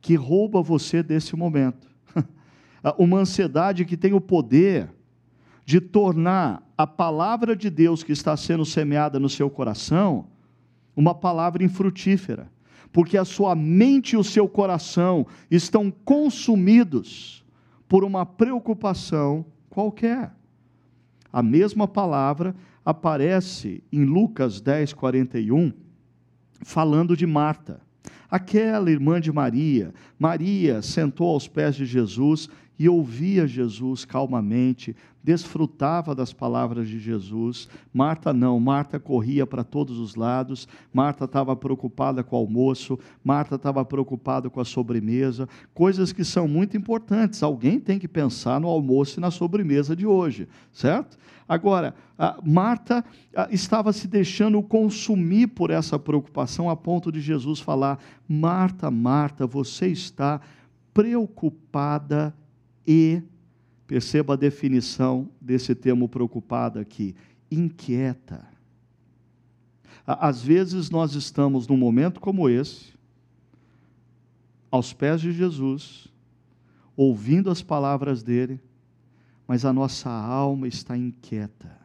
que 0.00 0.14
rouba 0.14 0.62
você 0.62 1.02
desse 1.02 1.34
momento. 1.34 1.88
uma 2.96 3.18
ansiedade 3.18 3.84
que 3.84 3.96
tem 3.96 4.12
o 4.12 4.20
poder 4.20 4.88
de 5.70 5.80
tornar 5.80 6.68
a 6.76 6.84
palavra 6.84 7.54
de 7.54 7.70
Deus 7.70 8.02
que 8.02 8.10
está 8.10 8.36
sendo 8.36 8.64
semeada 8.64 9.20
no 9.20 9.28
seu 9.28 9.48
coração 9.48 10.26
uma 10.96 11.14
palavra 11.14 11.62
infrutífera, 11.62 12.50
porque 12.90 13.16
a 13.16 13.24
sua 13.24 13.54
mente 13.54 14.14
e 14.14 14.16
o 14.16 14.24
seu 14.24 14.48
coração 14.48 15.24
estão 15.48 15.88
consumidos 15.88 17.44
por 17.88 18.02
uma 18.02 18.26
preocupação 18.26 19.46
qualquer. 19.68 20.34
A 21.32 21.40
mesma 21.40 21.86
palavra 21.86 22.52
aparece 22.84 23.80
em 23.92 24.04
Lucas 24.04 24.60
10, 24.60 24.92
41, 24.92 25.72
falando 26.64 27.16
de 27.16 27.28
Marta. 27.28 27.80
Aquela 28.28 28.90
irmã 28.90 29.20
de 29.20 29.30
Maria, 29.30 29.94
Maria 30.18 30.82
sentou 30.82 31.28
aos 31.28 31.46
pés 31.46 31.76
de 31.76 31.86
Jesus 31.86 32.48
e 32.80 32.88
ouvia 32.88 33.46
Jesus 33.46 34.06
calmamente, 34.06 34.96
desfrutava 35.22 36.14
das 36.14 36.32
palavras 36.32 36.88
de 36.88 36.98
Jesus. 36.98 37.68
Marta 37.92 38.32
não, 38.32 38.58
Marta 38.58 38.98
corria 38.98 39.46
para 39.46 39.62
todos 39.62 39.98
os 39.98 40.14
lados, 40.14 40.66
Marta 40.92 41.24
estava 41.24 41.54
preocupada 41.54 42.22
com 42.22 42.36
o 42.36 42.38
almoço, 42.38 42.98
Marta 43.22 43.56
estava 43.56 43.84
preocupada 43.84 44.48
com 44.48 44.60
a 44.60 44.64
sobremesa, 44.64 45.48
coisas 45.74 46.12
que 46.12 46.24
são 46.24 46.48
muito 46.48 46.76
importantes. 46.76 47.42
Alguém 47.42 47.78
tem 47.78 47.98
que 47.98 48.08
pensar 48.08 48.60
no 48.60 48.68
almoço 48.68 49.18
e 49.18 49.20
na 49.20 49.30
sobremesa 49.30 49.94
de 49.94 50.06
hoje, 50.06 50.48
certo? 50.72 51.18
Agora, 51.48 51.96
Marta 52.44 53.04
estava 53.50 53.92
se 53.92 54.06
deixando 54.06 54.62
consumir 54.62 55.48
por 55.48 55.70
essa 55.70 55.98
preocupação 55.98 56.70
a 56.70 56.76
ponto 56.76 57.10
de 57.10 57.20
Jesus 57.20 57.58
falar: 57.58 57.98
Marta, 58.28 58.88
Marta, 58.88 59.48
você 59.48 59.88
está 59.88 60.40
preocupada 60.94 62.32
e, 62.86 63.20
perceba 63.90 64.34
a 64.34 64.36
definição 64.36 65.28
desse 65.40 65.74
termo 65.74 66.08
preocupada 66.08 66.80
aqui, 66.80 67.12
inquieta. 67.50 68.48
Às 70.06 70.40
vezes 70.40 70.90
nós 70.90 71.16
estamos 71.16 71.66
num 71.66 71.76
momento 71.76 72.20
como 72.20 72.48
esse, 72.48 72.94
aos 74.70 74.92
pés 74.92 75.20
de 75.20 75.32
Jesus, 75.32 76.06
ouvindo 76.96 77.50
as 77.50 77.62
palavras 77.62 78.22
dele, 78.22 78.60
mas 79.44 79.64
a 79.64 79.72
nossa 79.72 80.08
alma 80.08 80.68
está 80.68 80.96
inquieta. 80.96 81.76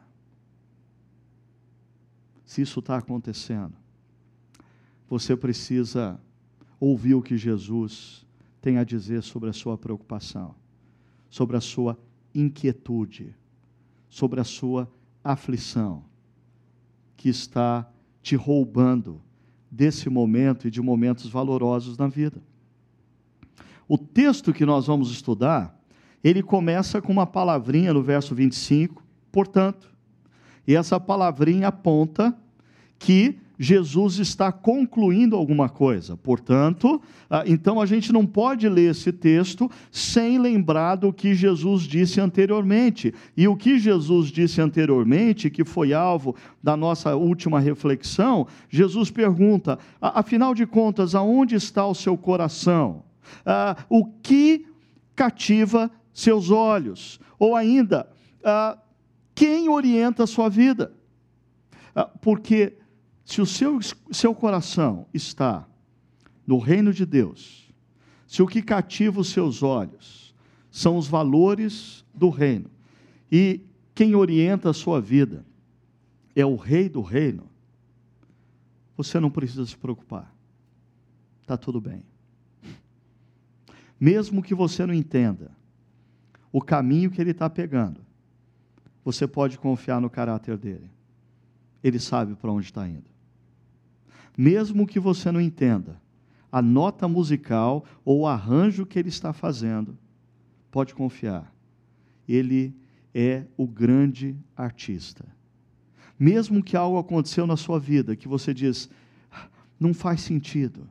Se 2.44 2.62
isso 2.62 2.78
está 2.78 2.98
acontecendo, 2.98 3.74
você 5.10 5.36
precisa 5.36 6.20
ouvir 6.78 7.14
o 7.14 7.22
que 7.22 7.36
Jesus 7.36 8.24
tem 8.62 8.78
a 8.78 8.84
dizer 8.84 9.24
sobre 9.24 9.50
a 9.50 9.52
sua 9.52 9.76
preocupação 9.76 10.54
sobre 11.36 11.54
a 11.54 11.60
sua 11.60 11.98
inquietude, 12.34 13.34
sobre 14.08 14.40
a 14.40 14.44
sua 14.44 14.90
aflição, 15.22 16.02
que 17.14 17.28
está 17.28 17.86
te 18.22 18.34
roubando 18.34 19.20
desse 19.70 20.08
momento 20.08 20.66
e 20.66 20.70
de 20.70 20.80
momentos 20.80 21.28
valorosos 21.28 21.98
na 21.98 22.08
vida. 22.08 22.40
O 23.86 23.98
texto 23.98 24.50
que 24.50 24.64
nós 24.64 24.86
vamos 24.86 25.10
estudar, 25.10 25.78
ele 26.24 26.42
começa 26.42 27.02
com 27.02 27.12
uma 27.12 27.26
palavrinha 27.26 27.92
no 27.92 28.02
verso 28.02 28.34
25, 28.34 29.04
portanto. 29.30 29.94
E 30.66 30.74
essa 30.74 30.98
palavrinha 30.98 31.68
aponta 31.68 32.34
que 32.98 33.38
Jesus 33.58 34.18
está 34.18 34.52
concluindo 34.52 35.36
alguma 35.36 35.68
coisa. 35.68 36.16
Portanto, 36.16 37.00
ah, 37.28 37.42
então 37.46 37.80
a 37.80 37.86
gente 37.86 38.12
não 38.12 38.26
pode 38.26 38.68
ler 38.68 38.90
esse 38.90 39.12
texto 39.12 39.70
sem 39.90 40.38
lembrar 40.38 40.96
do 40.96 41.12
que 41.12 41.34
Jesus 41.34 41.82
disse 41.84 42.20
anteriormente. 42.20 43.14
E 43.36 43.48
o 43.48 43.56
que 43.56 43.78
Jesus 43.78 44.28
disse 44.28 44.60
anteriormente, 44.60 45.50
que 45.50 45.64
foi 45.64 45.92
alvo 45.92 46.36
da 46.62 46.76
nossa 46.76 47.16
última 47.16 47.58
reflexão, 47.58 48.46
Jesus 48.68 49.10
pergunta: 49.10 49.78
afinal 50.00 50.54
de 50.54 50.66
contas, 50.66 51.14
aonde 51.14 51.54
está 51.54 51.86
o 51.86 51.94
seu 51.94 52.16
coração? 52.16 53.04
Ah, 53.44 53.76
o 53.88 54.04
que 54.04 54.66
cativa 55.14 55.90
seus 56.12 56.50
olhos? 56.50 57.18
Ou 57.38 57.56
ainda, 57.56 58.08
ah, 58.44 58.78
quem 59.34 59.68
orienta 59.68 60.24
a 60.24 60.26
sua 60.26 60.48
vida? 60.48 60.92
porque 62.20 62.74
se 63.26 63.42
o 63.42 63.44
seu, 63.44 63.80
seu 64.12 64.32
coração 64.32 65.08
está 65.12 65.68
no 66.46 66.58
reino 66.58 66.92
de 66.92 67.04
Deus, 67.04 67.68
se 68.24 68.40
o 68.40 68.46
que 68.46 68.62
cativa 68.62 69.20
os 69.20 69.30
seus 69.30 69.64
olhos 69.64 70.32
são 70.70 70.96
os 70.96 71.08
valores 71.08 72.04
do 72.14 72.30
reino, 72.30 72.70
e 73.30 73.60
quem 73.96 74.14
orienta 74.14 74.70
a 74.70 74.72
sua 74.72 75.00
vida 75.00 75.44
é 76.36 76.46
o 76.46 76.54
rei 76.54 76.88
do 76.88 77.02
reino, 77.02 77.50
você 78.96 79.18
não 79.18 79.30
precisa 79.30 79.66
se 79.66 79.76
preocupar. 79.76 80.32
Está 81.42 81.56
tudo 81.56 81.80
bem. 81.80 82.04
Mesmo 83.98 84.40
que 84.40 84.54
você 84.54 84.86
não 84.86 84.94
entenda 84.94 85.50
o 86.52 86.62
caminho 86.62 87.10
que 87.10 87.20
ele 87.20 87.32
está 87.32 87.50
pegando, 87.50 88.00
você 89.04 89.26
pode 89.26 89.58
confiar 89.58 90.00
no 90.00 90.08
caráter 90.08 90.56
dele. 90.56 90.88
Ele 91.82 91.98
sabe 91.98 92.36
para 92.36 92.52
onde 92.52 92.66
está 92.66 92.86
indo. 92.88 93.15
Mesmo 94.36 94.86
que 94.86 95.00
você 95.00 95.32
não 95.32 95.40
entenda 95.40 96.00
a 96.52 96.60
nota 96.60 97.08
musical 97.08 97.84
ou 98.04 98.20
o 98.20 98.26
arranjo 98.26 98.86
que 98.86 98.98
ele 98.98 99.08
está 99.08 99.32
fazendo, 99.32 99.98
pode 100.70 100.94
confiar. 100.94 101.52
Ele 102.28 102.74
é 103.14 103.44
o 103.56 103.66
grande 103.66 104.36
artista. 104.56 105.24
Mesmo 106.18 106.62
que 106.62 106.76
algo 106.76 106.98
aconteceu 106.98 107.46
na 107.46 107.56
sua 107.56 107.78
vida 107.78 108.16
que 108.16 108.28
você 108.28 108.52
diz, 108.52 108.88
não 109.78 109.92
faz 109.92 110.20
sentido, 110.22 110.88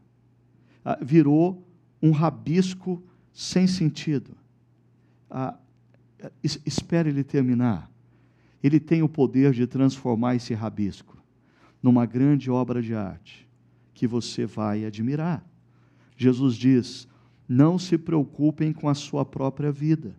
ah, 0.83 0.97
virou 1.01 1.67
um 2.01 2.11
rabisco 2.11 3.03
sem 3.33 3.67
sentido. 3.67 4.35
Ah, 5.29 5.57
espere 6.43 7.09
ele 7.09 7.23
terminar. 7.23 7.91
Ele 8.63 8.79
tem 8.79 9.01
o 9.03 9.09
poder 9.09 9.51
de 9.51 9.67
transformar 9.67 10.35
esse 10.35 10.53
rabisco 10.53 11.14
numa 11.85 12.03
grande 12.07 12.49
obra 12.49 12.81
de 12.81 12.95
arte 12.95 13.47
que 13.93 14.07
você 14.07 14.43
vai 14.43 14.85
admirar. 14.85 15.47
Jesus 16.17 16.55
diz: 16.55 17.07
não 17.47 17.77
se 17.77 17.95
preocupem 17.95 18.73
com 18.73 18.89
a 18.89 18.95
sua 18.95 19.23
própria 19.23 19.71
vida, 19.71 20.15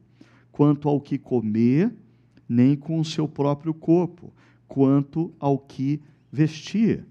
quanto 0.53 0.89
ao 0.89 1.01
que 1.01 1.19
comer, 1.19 1.93
nem 2.49 2.77
com 2.77 3.01
o 3.01 3.05
seu 3.05 3.27
próprio 3.27 3.75
corpo, 3.75 4.33
quanto 4.69 5.35
ao 5.41 5.59
que 5.59 6.01
vestir. 6.31 7.05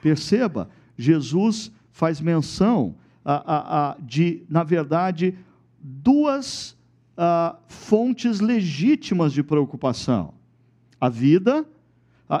Perceba, 0.00 0.70
Jesus 0.96 1.72
faz 1.90 2.20
menção 2.20 2.94
a, 3.24 3.34
a, 3.34 3.90
a, 3.90 3.96
de, 3.98 4.44
na 4.48 4.62
verdade, 4.62 5.36
duas 5.80 6.76
fontes 7.66 8.38
legítimas 8.38 9.32
de 9.32 9.42
preocupação: 9.42 10.32
a 11.00 11.08
vida, 11.08 11.66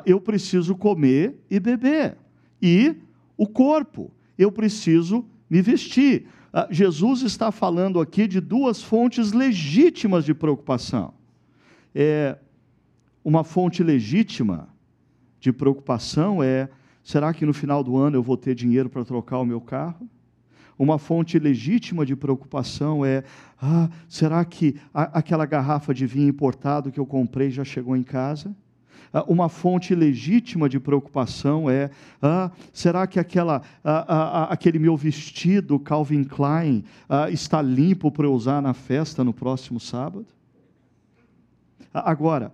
eu 0.04 0.20
preciso 0.20 0.74
comer 0.74 1.34
e 1.50 1.60
beber, 1.60 2.16
e 2.60 2.96
o 3.36 3.46
corpo, 3.46 4.10
eu 4.38 4.50
preciso 4.50 5.24
me 5.48 5.60
vestir. 5.62 6.26
Jesus 6.70 7.22
está 7.22 7.52
falando 7.52 8.00
aqui 8.00 8.26
de 8.26 8.40
duas 8.40 8.82
fontes 8.82 9.32
legítimas 9.32 10.24
de 10.24 10.32
preocupação. 10.32 11.12
É, 11.94 12.38
uma 13.24 13.44
fonte 13.44 13.82
legítima 13.82 14.68
de 15.38 15.52
preocupação 15.52 16.42
é 16.42 16.68
Será 17.06 17.32
que 17.32 17.46
no 17.46 17.54
final 17.54 17.84
do 17.84 17.96
ano 17.96 18.16
eu 18.16 18.22
vou 18.22 18.36
ter 18.36 18.52
dinheiro 18.52 18.90
para 18.90 19.04
trocar 19.04 19.38
o 19.38 19.44
meu 19.44 19.60
carro? 19.60 20.10
Uma 20.76 20.98
fonte 20.98 21.38
legítima 21.38 22.04
de 22.04 22.16
preocupação 22.16 23.04
é: 23.04 23.22
ah, 23.62 23.88
será 24.08 24.44
que 24.44 24.74
a, 24.92 25.20
aquela 25.20 25.46
garrafa 25.46 25.94
de 25.94 26.04
vinho 26.04 26.28
importado 26.28 26.90
que 26.90 26.98
eu 26.98 27.06
comprei 27.06 27.48
já 27.48 27.62
chegou 27.62 27.96
em 27.96 28.02
casa? 28.02 28.56
Ah, 29.12 29.24
uma 29.28 29.48
fonte 29.48 29.94
legítima 29.94 30.68
de 30.68 30.78
preocupação 30.78 31.70
é: 31.70 31.90
ah, 32.20 32.50
será 32.72 33.06
que 33.06 33.18
aquela, 33.18 33.62
ah, 33.84 34.48
aquele 34.50 34.78
meu 34.78 34.96
vestido 34.96 35.78
Calvin 35.78 36.24
Klein 36.24 36.84
ah, 37.08 37.30
está 37.30 37.62
limpo 37.62 38.10
para 38.10 38.26
eu 38.26 38.32
usar 38.32 38.60
na 38.60 38.74
festa 38.74 39.22
no 39.22 39.32
próximo 39.32 39.80
sábado? 39.80 40.26
Ah, 41.92 42.10
agora, 42.10 42.52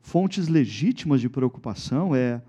fontes 0.00 0.48
legítimas 0.48 1.20
de 1.20 1.28
preocupação 1.28 2.14
é: 2.14 2.40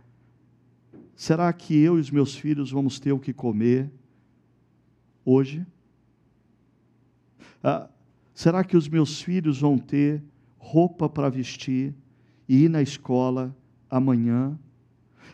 Será 1.16 1.52
que 1.52 1.78
eu 1.78 1.98
e 1.98 2.00
os 2.00 2.10
meus 2.10 2.34
filhos 2.36 2.72
vamos 2.72 2.98
ter 2.98 3.12
o 3.12 3.20
que 3.20 3.34
comer 3.34 3.92
hoje? 5.26 5.66
Ah, 7.62 7.90
será 8.34 8.64
que 8.64 8.78
os 8.78 8.88
meus 8.88 9.22
filhos 9.22 9.60
vão 9.60 9.78
ter 9.78 10.24
roupa 10.58 11.10
para 11.10 11.30
vestir 11.30 11.94
e 12.50 12.66
ir 12.66 12.70
na 12.70 12.82
escola 12.82 13.56
amanhã? 13.90 14.60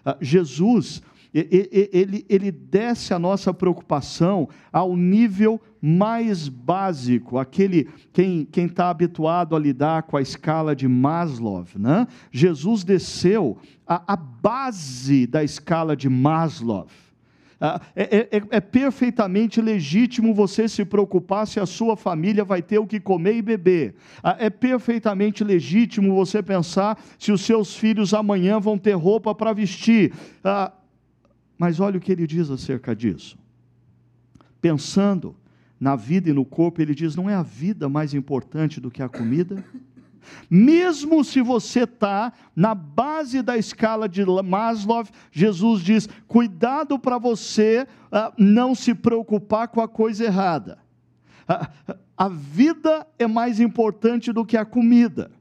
Ah, 0.05 0.17
Jesus 0.21 1.01
ele, 1.37 2.25
ele 2.29 2.49
desce 2.49 3.13
a 3.13 3.19
nossa 3.19 3.53
preocupação 3.53 4.47
ao 4.71 4.95
nível 4.95 5.59
mais 5.81 6.47
básico, 6.47 7.37
aquele 7.37 7.89
quem 8.13 8.47
está 8.55 8.89
habituado 8.89 9.53
a 9.53 9.59
lidar 9.59 10.03
com 10.03 10.15
a 10.15 10.21
escala 10.21 10.73
de 10.73 10.87
Maslow, 10.87 11.65
né? 11.75 12.07
Jesus 12.31 12.85
desceu 12.85 13.57
a, 13.85 14.13
a 14.13 14.15
base 14.15 15.27
da 15.27 15.43
escala 15.43 15.93
de 15.93 16.07
Maslow. 16.07 16.87
Ah, 17.65 17.81
é, 17.95 18.03
é, 18.03 18.37
é, 18.37 18.41
é, 18.51 18.61
perfeitamente 18.61 19.59
legítimo 19.59 20.35
você 20.35 20.69
se 20.69 20.85
preocupar 20.85 21.47
se 21.47 21.59
a 21.59 21.65
sua 21.65 21.97
família 21.97 22.45
vai 22.45 22.61
ter 22.61 22.77
o 22.77 22.85
que 22.85 22.99
comer 22.99 23.37
e 23.37 23.41
beber. 23.41 23.95
Ah, 24.21 24.35
é 24.37 24.51
perfeitamente 24.51 25.43
legítimo 25.43 26.13
você 26.13 26.43
pensar 26.43 27.03
se 27.17 27.31
os 27.31 27.41
seus 27.41 27.75
filhos 27.75 28.13
amanhã 28.13 28.59
vão 28.59 28.77
ter 28.77 28.93
roupa 28.93 29.33
para 29.33 29.51
vestir. 29.51 30.13
Ah, 30.43 30.71
mas 31.57 31.79
olha 31.79 31.97
o 31.97 32.01
que 32.01 32.11
ele 32.11 32.27
diz 32.27 32.51
acerca 32.51 32.95
disso. 32.95 33.35
Pensando 34.61 35.35
na 35.79 35.95
vida 35.95 36.29
e 36.29 36.33
no 36.33 36.45
corpo, 36.45 36.83
ele 36.83 36.93
diz: 36.93 37.15
não 37.15 37.27
é 37.27 37.33
a 37.33 37.41
vida 37.41 37.89
mais 37.89 38.13
importante 38.13 38.79
do 38.79 38.91
que 38.91 39.01
a 39.01 39.09
comida? 39.09 39.65
Mesmo 40.49 41.23
se 41.23 41.41
você 41.41 41.83
está 41.83 42.31
na 42.55 42.73
base 42.73 43.41
da 43.41 43.57
escala 43.57 44.07
de 44.07 44.23
Maslow, 44.25 45.03
Jesus 45.31 45.81
diz: 45.81 46.07
cuidado 46.27 46.97
para 46.99 47.17
você 47.17 47.87
uh, 48.07 48.33
não 48.37 48.75
se 48.75 48.93
preocupar 48.93 49.67
com 49.67 49.81
a 49.81 49.87
coisa 49.87 50.25
errada. 50.25 50.79
Uh, 51.49 51.95
a 52.17 52.29
vida 52.29 53.05
é 53.19 53.27
mais 53.27 53.59
importante 53.59 54.31
do 54.31 54.45
que 54.45 54.55
a 54.55 54.65
comida, 54.65 55.31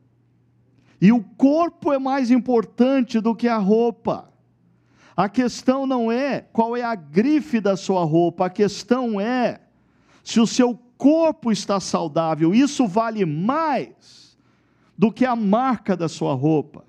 e 1.01 1.13
o 1.13 1.23
corpo 1.23 1.93
é 1.93 1.99
mais 1.99 2.31
importante 2.31 3.21
do 3.21 3.35
que 3.35 3.49
a 3.49 3.59
roupa. 3.59 4.33
A 5.17 5.29
questão 5.29 5.87
não 5.87 6.11
é 6.11 6.41
qual 6.41 6.77
é 6.77 6.83
a 6.83 6.95
grife 6.95 7.61
da 7.61 7.77
sua 7.77 8.05
roupa, 8.05 8.47
a 8.47 8.51
questão 8.51 9.21
é 9.21 9.61
se 10.25 10.41
o 10.41 10.47
seu 10.47 10.77
corpo 10.97 11.53
está 11.53 11.79
saudável. 11.79 12.55
Isso 12.55 12.87
vale 12.87 13.25
mais 13.25 14.24
do 14.97 15.11
que 15.13 15.25
a 15.25 15.35
marca 15.35 15.97
da 15.97 16.09
sua 16.09 16.35
roupa. 16.35 16.85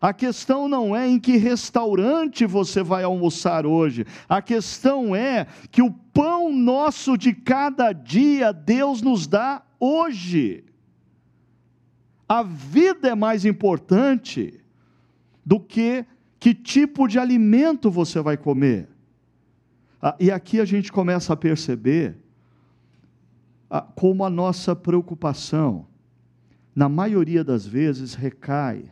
A 0.00 0.12
questão 0.12 0.66
não 0.66 0.96
é 0.96 1.08
em 1.08 1.20
que 1.20 1.36
restaurante 1.36 2.44
você 2.44 2.82
vai 2.82 3.04
almoçar 3.04 3.64
hoje. 3.64 4.04
A 4.28 4.42
questão 4.42 5.14
é 5.14 5.46
que 5.70 5.80
o 5.80 5.92
pão 5.92 6.52
nosso 6.52 7.16
de 7.16 7.32
cada 7.32 7.92
dia 7.92 8.52
Deus 8.52 9.00
nos 9.00 9.28
dá 9.28 9.62
hoje. 9.78 10.64
A 12.28 12.42
vida 12.42 13.10
é 13.10 13.14
mais 13.14 13.44
importante 13.44 14.60
do 15.44 15.60
que 15.60 16.04
que 16.42 16.52
tipo 16.52 17.06
de 17.06 17.20
alimento 17.20 17.88
você 17.88 18.20
vai 18.20 18.36
comer? 18.36 18.88
Ah, 20.02 20.16
e 20.18 20.28
aqui 20.28 20.58
a 20.58 20.64
gente 20.64 20.90
começa 20.90 21.32
a 21.32 21.36
perceber 21.36 22.16
ah, 23.70 23.82
como 23.94 24.24
a 24.24 24.30
nossa 24.30 24.74
preocupação, 24.74 25.86
na 26.74 26.88
maioria 26.88 27.44
das 27.44 27.66
vezes, 27.66 28.14
recai 28.14 28.90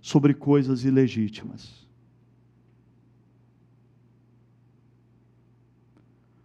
sobre 0.00 0.34
coisas 0.34 0.84
ilegítimas. 0.84 1.86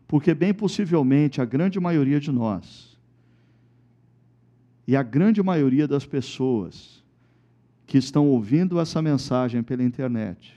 Porque, 0.08 0.34
bem 0.34 0.54
possivelmente, 0.54 1.42
a 1.42 1.46
grande 1.46 1.80
maioria 1.80 2.20
de 2.20 2.32
nós, 2.32 2.98
e 4.88 4.96
a 4.96 5.04
grande 5.04 5.42
maioria 5.42 5.88
das 5.88 6.06
pessoas, 6.06 7.02
que 7.86 7.98
estão 7.98 8.30
ouvindo 8.30 8.80
essa 8.80 9.02
mensagem 9.02 9.62
pela 9.62 9.84
internet 9.84 10.56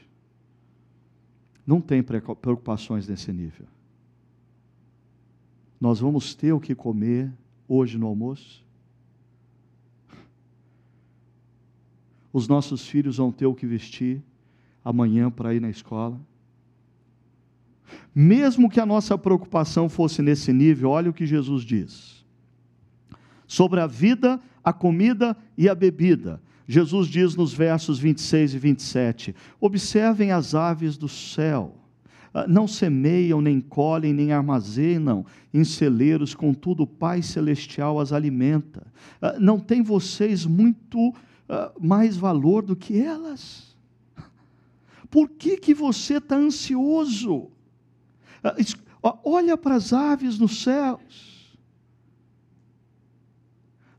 não 1.67 1.81
tem 1.81 2.03
preocupações 2.03 3.09
nesse 3.09 3.33
nível. 3.33 3.67
Nós 5.81 5.99
vamos 6.01 6.35
ter 6.35 6.53
o 6.53 6.61
que 6.61 6.75
comer 6.75 7.33
hoje 7.67 7.99
no 7.99 8.07
almoço? 8.07 8.64
Os 12.35 12.49
nossos 12.49 12.85
filhos 12.85 13.19
vão 13.19 13.31
ter 13.31 13.47
o 13.47 13.55
que 13.55 13.65
vestir 13.65 14.21
amanhã 14.85 15.31
para 15.31 15.55
ir 15.55 15.61
na 15.61 15.71
escola? 15.71 16.21
Mesmo 18.13 18.69
que 18.69 18.81
a 18.81 18.87
nossa 18.87 19.17
preocupação 19.17 19.89
fosse 19.89 20.21
nesse 20.21 20.53
nível, 20.53 20.91
olha 20.91 21.11
o 21.11 21.15
que 21.15 21.27
Jesus 21.27 21.63
diz. 21.63 22.27
Sobre 23.47 23.79
a 23.79 23.87
vida, 23.87 24.41
a 24.65 24.73
comida 24.73 25.37
e 25.57 25.69
a 25.69 25.77
bebida. 25.77 26.43
Jesus 26.67 27.07
diz 27.07 27.37
nos 27.37 27.55
versos 27.55 28.01
26 28.01 28.55
e 28.55 28.59
27: 28.59 29.37
Observem 29.61 30.33
as 30.33 30.57
aves 30.57 30.97
do 30.97 31.09
céu. 31.09 31.77
Ah, 32.33 32.49
não 32.49 32.67
semeiam, 32.67 33.41
nem 33.41 33.61
colhem, 33.61 34.13
nem 34.13 34.33
armazenam 34.33 35.25
em 35.53 35.63
celeiros, 35.63 36.35
contudo 36.35 36.83
o 36.83 36.87
Pai 36.87 37.23
Celestial 37.23 38.01
as 38.01 38.13
alimenta. 38.13 38.85
Ah, 39.23 39.37
não 39.39 39.61
tem 39.61 39.83
vocês 39.83 40.45
muito 40.45 41.15
ah, 41.49 41.73
mais 41.81 42.17
valor 42.17 42.63
do 42.63 42.77
que 42.77 43.01
elas? 43.01 43.75
por 45.15 45.29
que, 45.29 45.57
que 45.57 45.73
você 45.73 46.17
está 46.17 46.35
ansioso? 46.35 47.53
Ah, 48.43 48.57
olha 49.23 49.57
para 49.57 49.77
as 49.77 49.93
aves 49.93 50.41
nos 50.41 50.61
céus. 50.61 51.57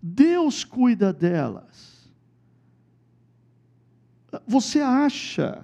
Deus 0.01 0.65
cuida 0.65 1.13
delas. 1.13 2.12
Você 4.45 4.81
acha 4.81 5.63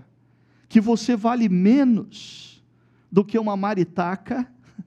que 0.69 0.79
você 0.79 1.17
vale 1.17 1.49
menos 1.49 2.63
do 3.11 3.25
que 3.25 3.37
uma 3.37 3.57
maritaca? 3.57 4.49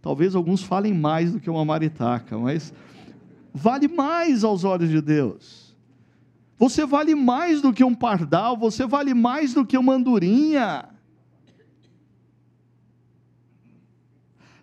Talvez 0.00 0.36
alguns 0.36 0.62
falem 0.62 0.94
mais 0.94 1.32
do 1.32 1.40
que 1.40 1.50
uma 1.50 1.64
maritaca, 1.64 2.38
mas 2.38 2.72
vale 3.54 3.86
mais 3.86 4.42
aos 4.42 4.64
olhos 4.64 4.90
de 4.90 5.00
Deus. 5.00 5.76
Você 6.58 6.84
vale 6.84 7.14
mais 7.14 7.62
do 7.62 7.72
que 7.72 7.84
um 7.84 7.94
pardal, 7.94 8.56
você 8.56 8.84
vale 8.86 9.14
mais 9.14 9.54
do 9.54 9.64
que 9.64 9.78
uma 9.78 9.94
andorinha. 9.94 10.88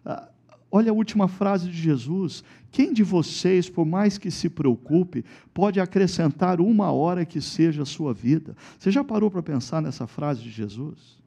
Ah, 0.05 0.29
olha 0.69 0.91
a 0.91 0.93
última 0.93 1.27
frase 1.27 1.69
de 1.69 1.77
Jesus: 1.77 2.43
quem 2.69 2.91
de 2.91 3.03
vocês, 3.03 3.69
por 3.69 3.85
mais 3.85 4.17
que 4.17 4.29
se 4.29 4.49
preocupe, 4.49 5.23
pode 5.53 5.79
acrescentar 5.79 6.59
uma 6.59 6.91
hora 6.91 7.25
que 7.25 7.39
seja 7.39 7.83
a 7.83 7.85
sua 7.85 8.13
vida? 8.13 8.55
Você 8.77 8.91
já 8.91 9.03
parou 9.03 9.31
para 9.31 9.43
pensar 9.43 9.81
nessa 9.81 10.07
frase 10.07 10.41
de 10.41 10.49
Jesus? 10.49 11.21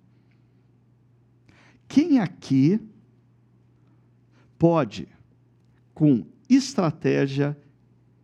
Quem 1.87 2.18
aqui 2.18 2.81
pode, 4.59 5.07
com 5.94 6.24
estratégia, 6.48 7.59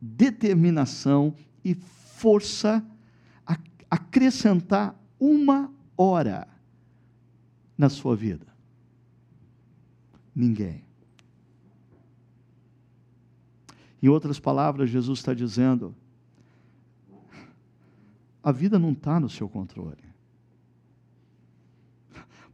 determinação 0.00 1.34
e 1.64 1.74
força, 1.74 2.84
acrescentar 3.90 4.94
uma 5.18 5.72
hora 5.96 6.46
na 7.76 7.88
sua 7.88 8.14
vida? 8.14 8.46
Ninguém. 10.34 10.84
Em 14.02 14.08
outras 14.08 14.40
palavras, 14.40 14.88
Jesus 14.88 15.18
está 15.18 15.34
dizendo: 15.34 15.94
a 18.42 18.52
vida 18.52 18.78
não 18.78 18.92
está 18.92 19.20
no 19.20 19.28
seu 19.28 19.48
controle. 19.48 20.10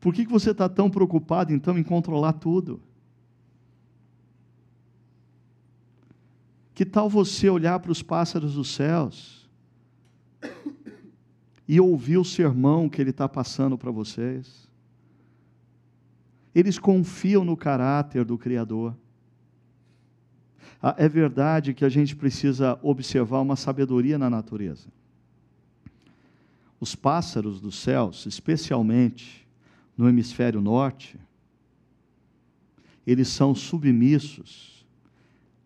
Por 0.01 0.13
que, 0.13 0.25
que 0.25 0.33
você 0.33 0.51
está 0.51 0.69
tão 0.69 0.91
preocupado, 0.91 1.53
então, 1.53 1.79
em 1.79 1.83
controlar 1.83 2.35
tudo? 2.35 2.81
Que 6.77 6.85
tal 6.85 7.09
você 7.09 7.49
olhar 7.49 7.81
para 7.81 7.91
os 7.91 8.03
pássaros 8.03 8.53
dos 8.53 8.69
céus 8.69 9.49
e 11.67 11.81
ouvir 11.81 12.19
o 12.19 12.25
sermão 12.25 12.87
que 12.87 13.01
ele 13.01 13.09
está 13.09 13.27
passando 13.27 13.79
para 13.79 13.91
vocês? 13.91 14.69
Eles 16.55 16.79
confiam 16.79 17.47
no 17.47 17.57
caráter 17.57 18.27
do 18.27 18.37
Criador. 18.37 18.95
Ah, 20.83 20.95
é 20.99 21.09
verdade 21.09 21.73
que 21.73 21.83
a 21.83 21.89
gente 21.89 22.15
precisa 22.15 22.79
observar 22.83 23.41
uma 23.41 23.57
sabedoria 23.57 24.19
na 24.19 24.29
natureza. 24.29 24.91
Os 26.79 26.95
pássaros 26.95 27.59
dos 27.59 27.77
céus, 27.77 28.27
especialmente 28.27 29.49
no 29.97 30.07
hemisfério 30.07 30.61
norte, 30.61 31.19
eles 33.07 33.29
são 33.29 33.55
submissos 33.55 34.76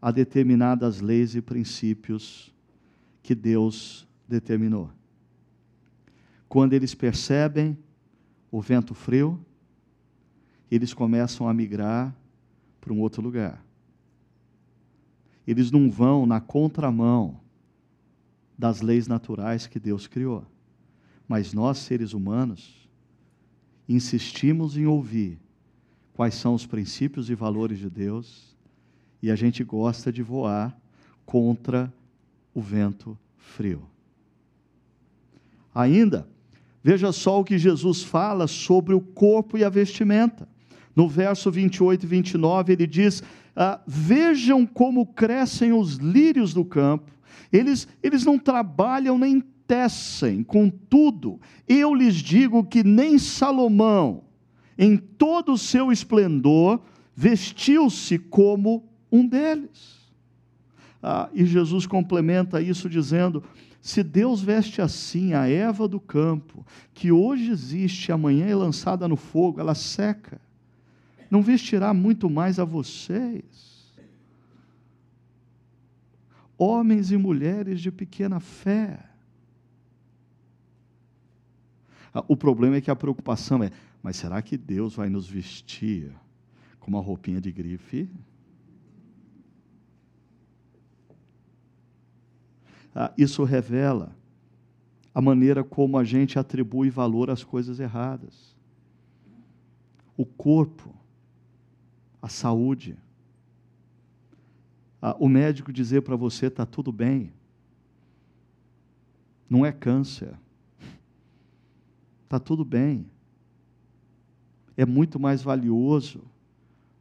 a 0.00 0.10
determinadas 0.10 1.00
leis 1.00 1.34
e 1.34 1.42
princípios 1.42 2.54
que 3.22 3.34
Deus 3.34 4.06
determinou. 4.26 4.90
Quando 6.48 6.72
eles 6.72 6.94
percebem 6.94 7.78
o 8.50 8.60
vento 8.60 8.94
frio, 8.94 9.38
eles 10.70 10.94
começam 10.94 11.48
a 11.48 11.54
migrar 11.54 12.14
para 12.80 12.92
um 12.92 13.00
outro 13.00 13.22
lugar 13.22 13.62
eles 15.50 15.70
não 15.72 15.90
vão 15.90 16.26
na 16.26 16.40
contramão 16.40 17.40
das 18.56 18.80
leis 18.80 19.08
naturais 19.08 19.66
que 19.66 19.80
Deus 19.80 20.06
criou. 20.06 20.46
Mas 21.26 21.52
nós, 21.52 21.78
seres 21.78 22.12
humanos, 22.12 22.88
insistimos 23.88 24.76
em 24.76 24.86
ouvir 24.86 25.40
quais 26.12 26.34
são 26.34 26.54
os 26.54 26.66
princípios 26.66 27.30
e 27.30 27.34
valores 27.34 27.78
de 27.78 27.90
Deus 27.90 28.49
e 29.22 29.30
a 29.30 29.36
gente 29.36 29.62
gosta 29.62 30.12
de 30.12 30.22
voar 30.22 30.76
contra 31.24 31.92
o 32.54 32.60
vento 32.60 33.18
frio. 33.36 33.82
Ainda, 35.74 36.26
veja 36.82 37.12
só 37.12 37.40
o 37.40 37.44
que 37.44 37.58
Jesus 37.58 38.02
fala 38.02 38.46
sobre 38.46 38.94
o 38.94 39.00
corpo 39.00 39.56
e 39.56 39.64
a 39.64 39.68
vestimenta. 39.68 40.48
No 40.94 41.08
verso 41.08 41.50
28 41.50 42.02
e 42.02 42.06
29, 42.06 42.72
ele 42.72 42.86
diz: 42.86 43.22
ah, 43.54 43.80
Vejam 43.86 44.66
como 44.66 45.06
crescem 45.06 45.72
os 45.72 45.96
lírios 45.96 46.52
do 46.52 46.64
campo, 46.64 47.12
eles, 47.52 47.86
eles 48.02 48.24
não 48.24 48.38
trabalham 48.38 49.16
nem 49.16 49.40
tecem, 49.70 50.42
contudo, 50.42 51.40
eu 51.68 51.94
lhes 51.94 52.16
digo 52.16 52.64
que 52.64 52.82
nem 52.82 53.18
Salomão, 53.18 54.24
em 54.76 54.96
todo 54.96 55.52
o 55.52 55.58
seu 55.58 55.92
esplendor, 55.92 56.80
vestiu-se 57.14 58.18
como 58.18 58.89
um 59.10 59.26
deles. 59.26 60.00
Ah, 61.02 61.28
e 61.32 61.44
Jesus 61.44 61.86
complementa 61.86 62.60
isso 62.60 62.88
dizendo: 62.88 63.42
se 63.80 64.02
Deus 64.02 64.42
veste 64.42 64.82
assim 64.82 65.32
a 65.32 65.48
Eva 65.48 65.88
do 65.88 65.98
campo, 65.98 66.66
que 66.92 67.10
hoje 67.10 67.50
existe, 67.50 68.12
amanhã 68.12 68.46
é 68.46 68.54
lançada 68.54 69.08
no 69.08 69.16
fogo, 69.16 69.60
ela 69.60 69.74
seca 69.74 70.40
não 71.30 71.40
vestirá 71.40 71.94
muito 71.94 72.28
mais 72.28 72.58
a 72.58 72.64
vocês? 72.64 73.94
Homens 76.58 77.10
e 77.12 77.16
mulheres 77.16 77.80
de 77.80 77.90
pequena 77.90 78.40
fé. 78.40 78.98
Ah, 82.12 82.24
o 82.26 82.36
problema 82.36 82.76
é 82.76 82.80
que 82.80 82.90
a 82.90 82.96
preocupação 82.96 83.62
é: 83.62 83.70
mas 84.02 84.16
será 84.16 84.42
que 84.42 84.58
Deus 84.58 84.94
vai 84.96 85.08
nos 85.08 85.28
vestir 85.28 86.12
com 86.80 86.90
uma 86.90 87.00
roupinha 87.00 87.40
de 87.40 87.52
grife? 87.52 88.10
Ah, 92.94 93.12
isso 93.16 93.44
revela 93.44 94.16
a 95.14 95.20
maneira 95.20 95.62
como 95.64 95.98
a 95.98 96.04
gente 96.04 96.38
atribui 96.38 96.90
valor 96.90 97.30
às 97.30 97.42
coisas 97.44 97.80
erradas. 97.80 98.56
O 100.16 100.24
corpo 100.24 100.94
a 102.22 102.28
saúde. 102.28 102.96
o 105.18 105.28
médico 105.28 105.72
dizer 105.72 106.02
para 106.02 106.16
você 106.16 106.46
está 106.46 106.66
tudo 106.66 106.92
bem. 106.92 107.32
Não 109.48 109.64
é 109.64 109.72
câncer. 109.72 110.38
Está 112.24 112.38
tudo 112.40 112.64
bem. 112.64 113.10
É 114.76 114.84
muito 114.84 115.18
mais 115.18 115.42
valioso 115.42 116.22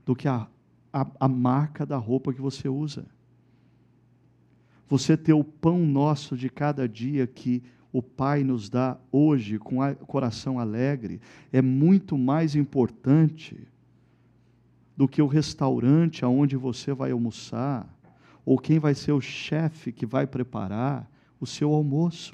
do 0.05 0.15
que 0.15 0.27
a, 0.27 0.47
a, 0.91 1.07
a 1.19 1.27
marca 1.27 1.85
da 1.85 1.97
roupa 1.97 2.33
que 2.33 2.41
você 2.41 2.67
usa. 2.67 3.05
Você 4.89 5.15
ter 5.15 5.33
o 5.33 5.43
pão 5.43 5.85
nosso 5.85 6.35
de 6.35 6.49
cada 6.49 6.89
dia 6.89 7.27
que 7.27 7.61
o 7.93 8.01
Pai 8.01 8.43
nos 8.43 8.69
dá 8.69 8.97
hoje 9.11 9.59
com 9.59 9.79
o 9.79 9.95
coração 10.05 10.59
alegre 10.59 11.21
é 11.53 11.61
muito 11.61 12.17
mais 12.17 12.55
importante 12.55 13.67
do 14.97 15.07
que 15.07 15.21
o 15.21 15.27
restaurante 15.27 16.25
aonde 16.25 16.57
você 16.57 16.91
vai 16.93 17.11
almoçar, 17.11 17.87
ou 18.45 18.57
quem 18.57 18.79
vai 18.79 18.93
ser 18.93 19.11
o 19.11 19.21
chefe 19.21 19.91
que 19.91 20.05
vai 20.05 20.27
preparar 20.27 21.09
o 21.39 21.45
seu 21.45 21.73
almoço. 21.73 22.31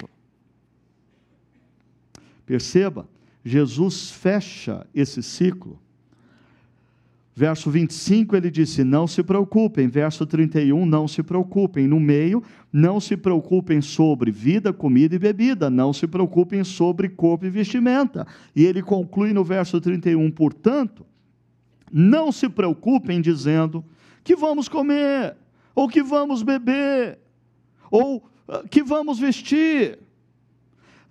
Perceba, 2.44 3.08
Jesus 3.44 4.10
fecha 4.10 4.86
esse 4.94 5.22
ciclo. 5.22 5.78
Verso 7.38 7.70
25 7.70 8.34
ele 8.34 8.50
disse: 8.50 8.82
Não 8.82 9.06
se 9.06 9.22
preocupem. 9.22 9.86
Verso 9.88 10.24
31, 10.24 10.86
não 10.86 11.06
se 11.06 11.22
preocupem. 11.22 11.86
No 11.86 12.00
meio, 12.00 12.42
não 12.72 12.98
se 12.98 13.14
preocupem 13.14 13.82
sobre 13.82 14.30
vida, 14.30 14.72
comida 14.72 15.14
e 15.14 15.18
bebida. 15.18 15.68
Não 15.68 15.92
se 15.92 16.06
preocupem 16.06 16.64
sobre 16.64 17.10
corpo 17.10 17.44
e 17.44 17.50
vestimenta. 17.50 18.26
E 18.54 18.64
ele 18.64 18.82
conclui 18.82 19.34
no 19.34 19.44
verso 19.44 19.78
31, 19.78 20.30
portanto, 20.30 21.04
não 21.92 22.32
se 22.32 22.48
preocupem 22.48 23.20
dizendo 23.20 23.84
que 24.24 24.34
vamos 24.34 24.66
comer, 24.66 25.36
ou 25.74 25.88
que 25.88 26.02
vamos 26.02 26.42
beber, 26.42 27.18
ou 27.90 28.16
uh, 28.48 28.66
que 28.70 28.82
vamos 28.82 29.18
vestir. 29.18 29.98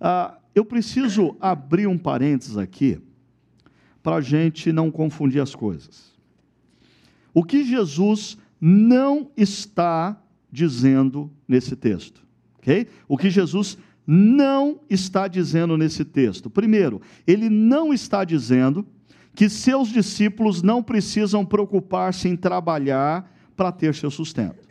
Uh, 0.00 0.36
eu 0.56 0.64
preciso 0.64 1.36
abrir 1.40 1.86
um 1.86 1.96
parênteses 1.96 2.58
aqui, 2.58 3.00
para 4.02 4.16
a 4.16 4.20
gente 4.20 4.72
não 4.72 4.90
confundir 4.90 5.40
as 5.40 5.54
coisas. 5.54 6.15
O 7.36 7.44
que 7.44 7.62
Jesus 7.62 8.38
não 8.58 9.30
está 9.36 10.18
dizendo 10.50 11.30
nesse 11.46 11.76
texto, 11.76 12.26
ok? 12.58 12.88
O 13.06 13.18
que 13.18 13.28
Jesus 13.28 13.76
não 14.06 14.80
está 14.88 15.28
dizendo 15.28 15.76
nesse 15.76 16.02
texto? 16.02 16.48
Primeiro, 16.48 16.98
ele 17.26 17.50
não 17.50 17.92
está 17.92 18.24
dizendo 18.24 18.86
que 19.34 19.50
seus 19.50 19.90
discípulos 19.90 20.62
não 20.62 20.82
precisam 20.82 21.44
preocupar-se 21.44 22.26
em 22.26 22.34
trabalhar 22.34 23.30
para 23.54 23.70
ter 23.70 23.94
seu 23.94 24.10
sustento. 24.10 24.65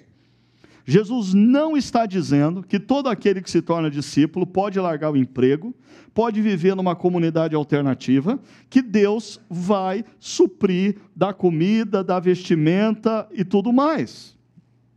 Jesus 0.85 1.33
não 1.33 1.75
está 1.75 2.05
dizendo 2.05 2.61
que 2.61 2.79
todo 2.79 3.09
aquele 3.09 3.41
que 3.41 3.49
se 3.49 3.61
torna 3.61 3.89
discípulo 3.89 4.45
pode 4.45 4.79
largar 4.79 5.11
o 5.11 5.17
emprego, 5.17 5.73
pode 6.13 6.39
viver 6.41 6.75
numa 6.75 6.95
comunidade 6.95 7.55
alternativa, 7.55 8.39
que 8.69 8.83
Deus 8.83 9.41
vai 9.49 10.05
suprir 10.19 10.97
da 11.15 11.33
comida, 11.33 12.03
da 12.03 12.19
vestimenta 12.19 13.27
e 13.31 13.43
tudo 13.43 13.73
mais. 13.73 14.37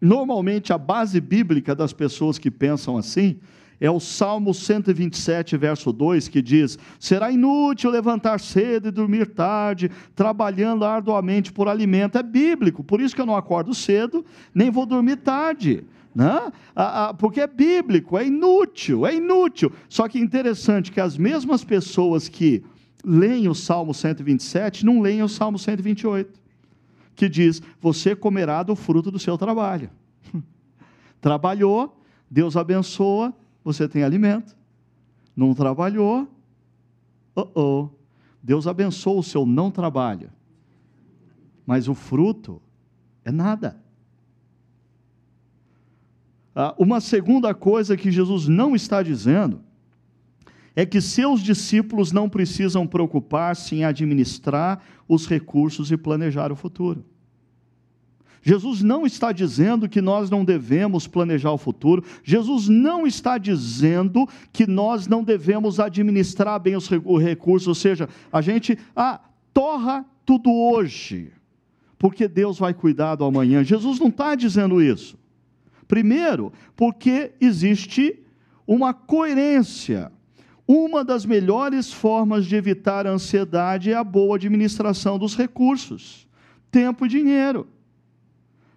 Normalmente, 0.00 0.72
a 0.74 0.78
base 0.78 1.20
bíblica 1.20 1.74
das 1.74 1.92
pessoas 1.92 2.38
que 2.38 2.50
pensam 2.50 2.96
assim 2.96 3.40
é 3.80 3.90
o 3.90 4.00
Salmo 4.00 4.52
127, 4.52 5.56
verso 5.56 5.92
2, 5.92 6.28
que 6.28 6.42
diz: 6.42 6.78
Será 6.98 7.30
inútil 7.30 7.90
levantar 7.90 8.40
cedo 8.40 8.88
e 8.88 8.90
dormir 8.90 9.26
tarde, 9.26 9.90
trabalhando 10.16 10.84
arduamente 10.84 11.52
por 11.52 11.68
alimento. 11.68 12.18
É 12.18 12.22
bíblico, 12.22 12.82
por 12.82 13.00
isso 13.00 13.14
que 13.14 13.20
eu 13.20 13.26
não 13.26 13.36
acordo 13.36 13.72
cedo, 13.74 14.24
nem 14.54 14.70
vou 14.70 14.86
dormir 14.86 15.16
tarde. 15.16 15.84
Né? 16.14 16.52
porque 17.18 17.40
é 17.40 17.46
bíblico, 17.46 18.18
é 18.18 18.26
inútil, 18.26 19.06
é 19.06 19.14
inútil. 19.14 19.70
Só 19.88 20.08
que 20.08 20.18
é 20.18 20.20
interessante 20.20 20.90
que 20.90 21.00
as 21.00 21.16
mesmas 21.16 21.62
pessoas 21.62 22.28
que 22.28 22.64
leem 23.04 23.46
o 23.46 23.54
Salmo 23.54 23.94
127 23.94 24.84
não 24.84 25.00
leem 25.00 25.22
o 25.22 25.28
Salmo 25.28 25.58
128, 25.58 26.40
que 27.14 27.28
diz: 27.28 27.62
Você 27.80 28.16
comerá 28.16 28.64
do 28.64 28.74
fruto 28.74 29.12
do 29.12 29.18
seu 29.18 29.38
trabalho. 29.38 29.90
Trabalhou, 31.20 31.96
Deus 32.28 32.56
abençoa, 32.56 33.32
você 33.68 33.86
tem 33.86 34.02
alimento. 34.02 34.56
Não 35.36 35.54
trabalhou, 35.54 36.26
oh, 37.34 37.48
oh. 37.54 37.88
Deus 38.42 38.66
abençoa 38.66 39.18
o 39.18 39.22
seu 39.22 39.44
não 39.44 39.70
trabalho. 39.70 40.30
Mas 41.66 41.86
o 41.86 41.94
fruto 41.94 42.62
é 43.24 43.30
nada. 43.30 43.78
Ah, 46.56 46.74
uma 46.78 46.98
segunda 46.98 47.52
coisa 47.52 47.94
que 47.94 48.10
Jesus 48.10 48.48
não 48.48 48.74
está 48.74 49.02
dizendo 49.02 49.60
é 50.74 50.86
que 50.86 51.00
seus 51.00 51.42
discípulos 51.42 52.10
não 52.10 52.26
precisam 52.26 52.86
preocupar-se 52.86 53.74
em 53.74 53.84
administrar 53.84 54.82
os 55.06 55.26
recursos 55.26 55.92
e 55.92 55.96
planejar 55.96 56.50
o 56.50 56.56
futuro. 56.56 57.04
Jesus 58.42 58.82
não 58.82 59.04
está 59.04 59.32
dizendo 59.32 59.88
que 59.88 60.00
nós 60.00 60.30
não 60.30 60.44
devemos 60.44 61.06
planejar 61.06 61.52
o 61.52 61.58
futuro, 61.58 62.04
Jesus 62.22 62.68
não 62.68 63.06
está 63.06 63.38
dizendo 63.38 64.28
que 64.52 64.66
nós 64.66 65.06
não 65.06 65.22
devemos 65.22 65.80
administrar 65.80 66.58
bem 66.60 66.76
os 66.76 66.88
recursos, 66.88 67.68
ou 67.68 67.74
seja, 67.74 68.08
a 68.32 68.40
gente 68.40 68.78
ah, 68.94 69.20
torra 69.52 70.04
tudo 70.24 70.52
hoje, 70.52 71.32
porque 71.98 72.28
Deus 72.28 72.58
vai 72.58 72.72
cuidar 72.72 73.16
do 73.16 73.24
amanhã. 73.24 73.64
Jesus 73.64 73.98
não 73.98 74.08
está 74.08 74.34
dizendo 74.34 74.80
isso. 74.80 75.18
Primeiro, 75.88 76.52
porque 76.76 77.32
existe 77.40 78.22
uma 78.66 78.92
coerência. 78.92 80.12
Uma 80.66 81.02
das 81.02 81.24
melhores 81.24 81.90
formas 81.90 82.44
de 82.44 82.54
evitar 82.54 83.06
a 83.06 83.10
ansiedade 83.10 83.90
é 83.90 83.94
a 83.94 84.04
boa 84.04 84.36
administração 84.36 85.18
dos 85.18 85.34
recursos, 85.34 86.28
tempo 86.70 87.06
e 87.06 87.08
dinheiro. 87.08 87.66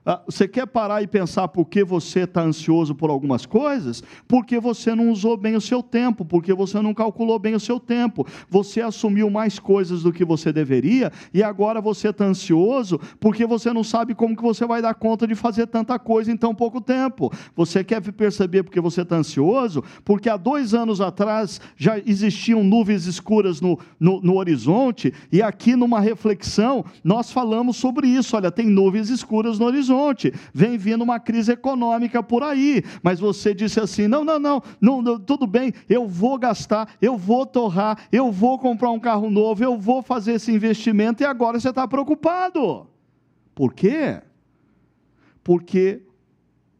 Ah, 0.03 0.19
você 0.25 0.47
quer 0.47 0.65
parar 0.65 1.03
e 1.03 1.07
pensar 1.07 1.47
por 1.49 1.65
que 1.65 1.83
você 1.83 2.21
está 2.21 2.41
ansioso 2.41 2.95
por 2.95 3.11
algumas 3.11 3.45
coisas? 3.45 4.03
Porque 4.27 4.59
você 4.59 4.95
não 4.95 5.11
usou 5.11 5.37
bem 5.37 5.55
o 5.55 5.61
seu 5.61 5.83
tempo, 5.83 6.25
porque 6.25 6.51
você 6.55 6.81
não 6.81 6.91
calculou 6.91 7.37
bem 7.37 7.53
o 7.53 7.59
seu 7.59 7.79
tempo. 7.79 8.25
Você 8.49 8.81
assumiu 8.81 9.29
mais 9.29 9.59
coisas 9.59 10.01
do 10.01 10.11
que 10.11 10.25
você 10.25 10.51
deveria 10.51 11.11
e 11.31 11.43
agora 11.43 11.79
você 11.79 12.09
está 12.09 12.25
ansioso 12.25 12.99
porque 13.19 13.45
você 13.45 13.71
não 13.71 13.83
sabe 13.83 14.15
como 14.15 14.35
que 14.35 14.41
você 14.41 14.65
vai 14.65 14.81
dar 14.81 14.95
conta 14.95 15.27
de 15.27 15.35
fazer 15.35 15.67
tanta 15.67 15.99
coisa 15.99 16.31
em 16.31 16.37
tão 16.37 16.55
pouco 16.55 16.81
tempo. 16.81 17.31
Você 17.55 17.83
quer 17.83 18.01
perceber 18.01 18.63
porque 18.63 18.81
você 18.81 19.03
está 19.03 19.17
ansioso? 19.17 19.83
Porque 20.03 20.29
há 20.29 20.37
dois 20.37 20.73
anos 20.73 20.99
atrás 20.99 21.61
já 21.77 21.99
existiam 21.99 22.63
nuvens 22.63 23.05
escuras 23.05 23.61
no, 23.61 23.77
no, 23.99 24.19
no 24.19 24.37
horizonte 24.37 25.13
e 25.31 25.43
aqui 25.43 25.75
numa 25.75 25.99
reflexão 25.99 26.83
nós 27.03 27.31
falamos 27.31 27.77
sobre 27.77 28.07
isso. 28.07 28.35
Olha, 28.35 28.49
tem 28.49 28.65
nuvens 28.65 29.11
escuras 29.11 29.59
no 29.59 29.65
horizonte 29.65 29.90
horizonte, 29.91 30.33
vem 30.53 30.77
vindo 30.77 31.03
uma 31.03 31.19
crise 31.19 31.51
econômica 31.51 32.23
por 32.23 32.43
aí, 32.43 32.83
mas 33.03 33.19
você 33.19 33.53
disse 33.53 33.79
assim: 33.79 34.07
não, 34.07 34.23
não, 34.23 34.39
não, 34.39 34.63
não, 34.79 35.01
não 35.01 35.19
tudo 35.19 35.45
bem, 35.45 35.73
eu 35.89 36.07
vou 36.07 36.37
gastar, 36.37 36.95
eu 37.01 37.17
vou 37.17 37.45
torrar, 37.45 38.07
eu 38.11 38.31
vou 38.31 38.57
comprar 38.57 38.91
um 38.91 38.99
carro 38.99 39.29
novo, 39.29 39.63
eu 39.63 39.77
vou 39.77 40.01
fazer 40.01 40.33
esse 40.33 40.51
investimento, 40.51 41.21
e 41.21 41.25
agora 41.25 41.59
você 41.59 41.69
está 41.69 41.87
preocupado. 41.87 42.87
Por 43.53 43.73
quê? 43.73 44.21
Porque 45.43 46.01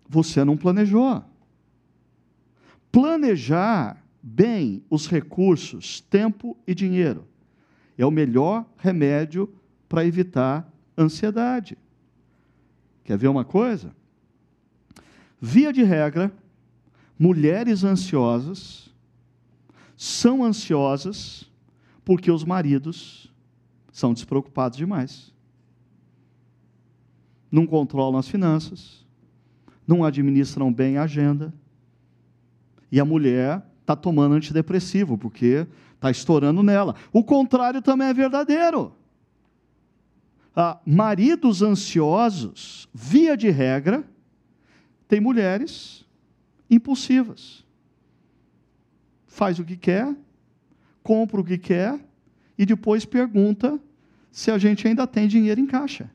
você 0.08 0.44
não 0.44 0.58
planejou. 0.58 1.24
Planejar 2.92 4.04
bem 4.22 4.84
os 4.90 5.08
recursos, 5.08 6.02
tempo 6.02 6.58
e 6.68 6.76
dinheiro 6.76 7.28
é 7.98 8.06
o 8.06 8.12
melhor 8.12 8.66
remédio 8.78 9.54
para 9.88 10.06
evitar 10.06 10.68
ansiedade. 10.98 11.78
Quer 13.04 13.18
ver 13.18 13.28
uma 13.28 13.44
coisa? 13.44 13.96
Via 15.40 15.74
de 15.74 15.84
regra, 15.84 16.32
mulheres 17.18 17.84
ansiosas 17.84 18.90
são 19.98 20.44
ansiosas 20.44 21.50
porque 22.04 22.32
os 22.32 22.44
maridos 22.44 23.32
são 23.92 24.14
despreocupados 24.14 24.78
demais. 24.78 25.34
Não 27.52 27.66
controlam 27.68 28.20
as 28.20 28.28
finanças, 28.28 29.06
não 29.86 30.04
administram 30.04 30.72
bem 30.72 30.98
a 30.98 31.04
agenda. 31.04 31.54
E 32.92 33.00
a 33.00 33.06
mulher 33.06 33.64
está 33.82 33.96
tomando 33.96 34.36
antidepressivo, 34.36 35.18
porque 35.18 35.68
está 35.96 36.10
estourando 36.10 36.64
nela. 36.64 36.96
O 37.12 37.24
contrário 37.24 37.82
também 37.82 38.08
é 38.08 38.14
verdadeiro 38.14 38.96
ah, 40.56 40.80
maridos 40.86 41.62
ansiosos, 41.62 42.90
via 42.94 43.38
de 43.38 43.50
regra, 43.50 44.04
tem 45.08 45.20
mulheres 45.20 46.06
impulsivas. 46.70 47.66
Faz 49.28 49.60
o 49.60 49.66
que 49.66 49.78
quer, 49.78 50.14
compra 51.02 51.40
o 51.40 51.44
que 51.44 51.58
quer 51.58 52.00
e 52.58 52.66
depois 52.66 53.06
pergunta 53.06 53.80
se 54.32 54.52
a 54.52 54.58
gente 54.58 54.88
ainda 54.88 55.08
tem 55.08 55.28
dinheiro 55.28 55.60
em 55.60 55.66
caixa. 55.66 56.10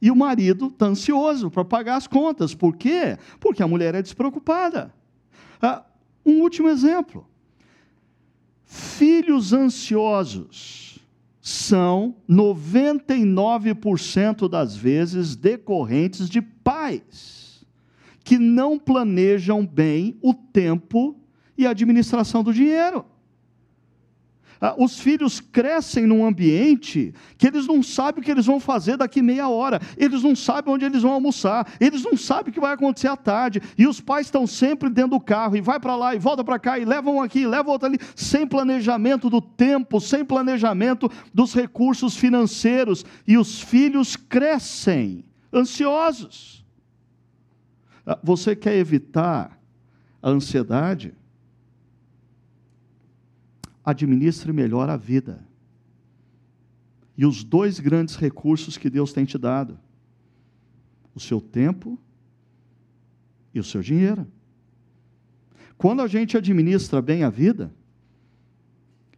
E 0.00 0.10
o 0.10 0.16
marido 0.16 0.68
está 0.68 0.86
ansioso 0.86 1.50
para 1.50 1.64
pagar 1.64 1.96
as 1.96 2.06
contas. 2.06 2.54
Por 2.54 2.76
quê? 2.76 3.18
Porque 3.40 3.62
a 3.62 3.68
mulher 3.68 3.96
é 3.96 4.02
despreocupada. 4.02 4.94
Ah, 5.60 5.84
um 6.24 6.40
último 6.40 6.68
exemplo. 6.68 7.26
Filhos 8.64 9.52
ansiosos 9.52 10.87
são 11.48 12.14
99% 12.28 14.48
das 14.50 14.76
vezes 14.76 15.34
decorrentes 15.34 16.28
de 16.28 16.42
pais 16.42 17.64
que 18.22 18.36
não 18.36 18.78
planejam 18.78 19.66
bem 19.66 20.18
o 20.20 20.34
tempo 20.34 21.18
e 21.56 21.66
a 21.66 21.70
administração 21.70 22.44
do 22.44 22.52
dinheiro. 22.52 23.02
Ah, 24.60 24.74
os 24.76 24.98
filhos 24.98 25.40
crescem 25.40 26.06
num 26.06 26.26
ambiente 26.26 27.14
que 27.36 27.46
eles 27.46 27.66
não 27.66 27.82
sabem 27.82 28.20
o 28.20 28.24
que 28.24 28.30
eles 28.30 28.46
vão 28.46 28.58
fazer 28.58 28.96
daqui 28.96 29.22
meia 29.22 29.48
hora, 29.48 29.80
eles 29.96 30.22
não 30.22 30.34
sabem 30.34 30.74
onde 30.74 30.84
eles 30.84 31.02
vão 31.02 31.12
almoçar, 31.12 31.72
eles 31.80 32.02
não 32.02 32.16
sabem 32.16 32.50
o 32.50 32.52
que 32.52 32.60
vai 32.60 32.72
acontecer 32.72 33.06
à 33.06 33.16
tarde, 33.16 33.62
e 33.76 33.86
os 33.86 34.00
pais 34.00 34.26
estão 34.26 34.46
sempre 34.46 34.90
dentro 34.90 35.12
do 35.12 35.20
carro, 35.20 35.56
e 35.56 35.60
vai 35.60 35.78
para 35.78 35.94
lá, 35.94 36.14
e 36.14 36.18
volta 36.18 36.42
para 36.42 36.58
cá, 36.58 36.78
e 36.78 36.84
levam 36.84 37.22
aqui, 37.22 37.40
e 37.40 37.46
levam 37.46 37.72
outro 37.72 37.86
ali, 37.86 37.98
sem 38.16 38.46
planejamento 38.46 39.30
do 39.30 39.40
tempo, 39.40 40.00
sem 40.00 40.24
planejamento 40.24 41.10
dos 41.32 41.54
recursos 41.54 42.16
financeiros, 42.16 43.04
e 43.26 43.38
os 43.38 43.60
filhos 43.60 44.16
crescem 44.16 45.24
ansiosos. 45.52 46.64
Ah, 48.04 48.18
você 48.22 48.56
quer 48.56 48.74
evitar 48.74 49.56
a 50.20 50.30
ansiedade? 50.30 51.14
Administre 53.90 54.52
melhor 54.52 54.90
a 54.90 54.96
vida. 54.96 55.42
E 57.16 57.24
os 57.24 57.42
dois 57.42 57.80
grandes 57.80 58.16
recursos 58.16 58.76
que 58.76 58.90
Deus 58.90 59.12
tem 59.12 59.24
te 59.24 59.38
dado: 59.38 59.78
o 61.14 61.20
seu 61.20 61.40
tempo 61.40 61.98
e 63.54 63.58
o 63.58 63.64
seu 63.64 63.80
dinheiro. 63.80 64.26
Quando 65.78 66.02
a 66.02 66.06
gente 66.06 66.36
administra 66.36 67.00
bem 67.00 67.22
a 67.22 67.30
vida, 67.30 67.72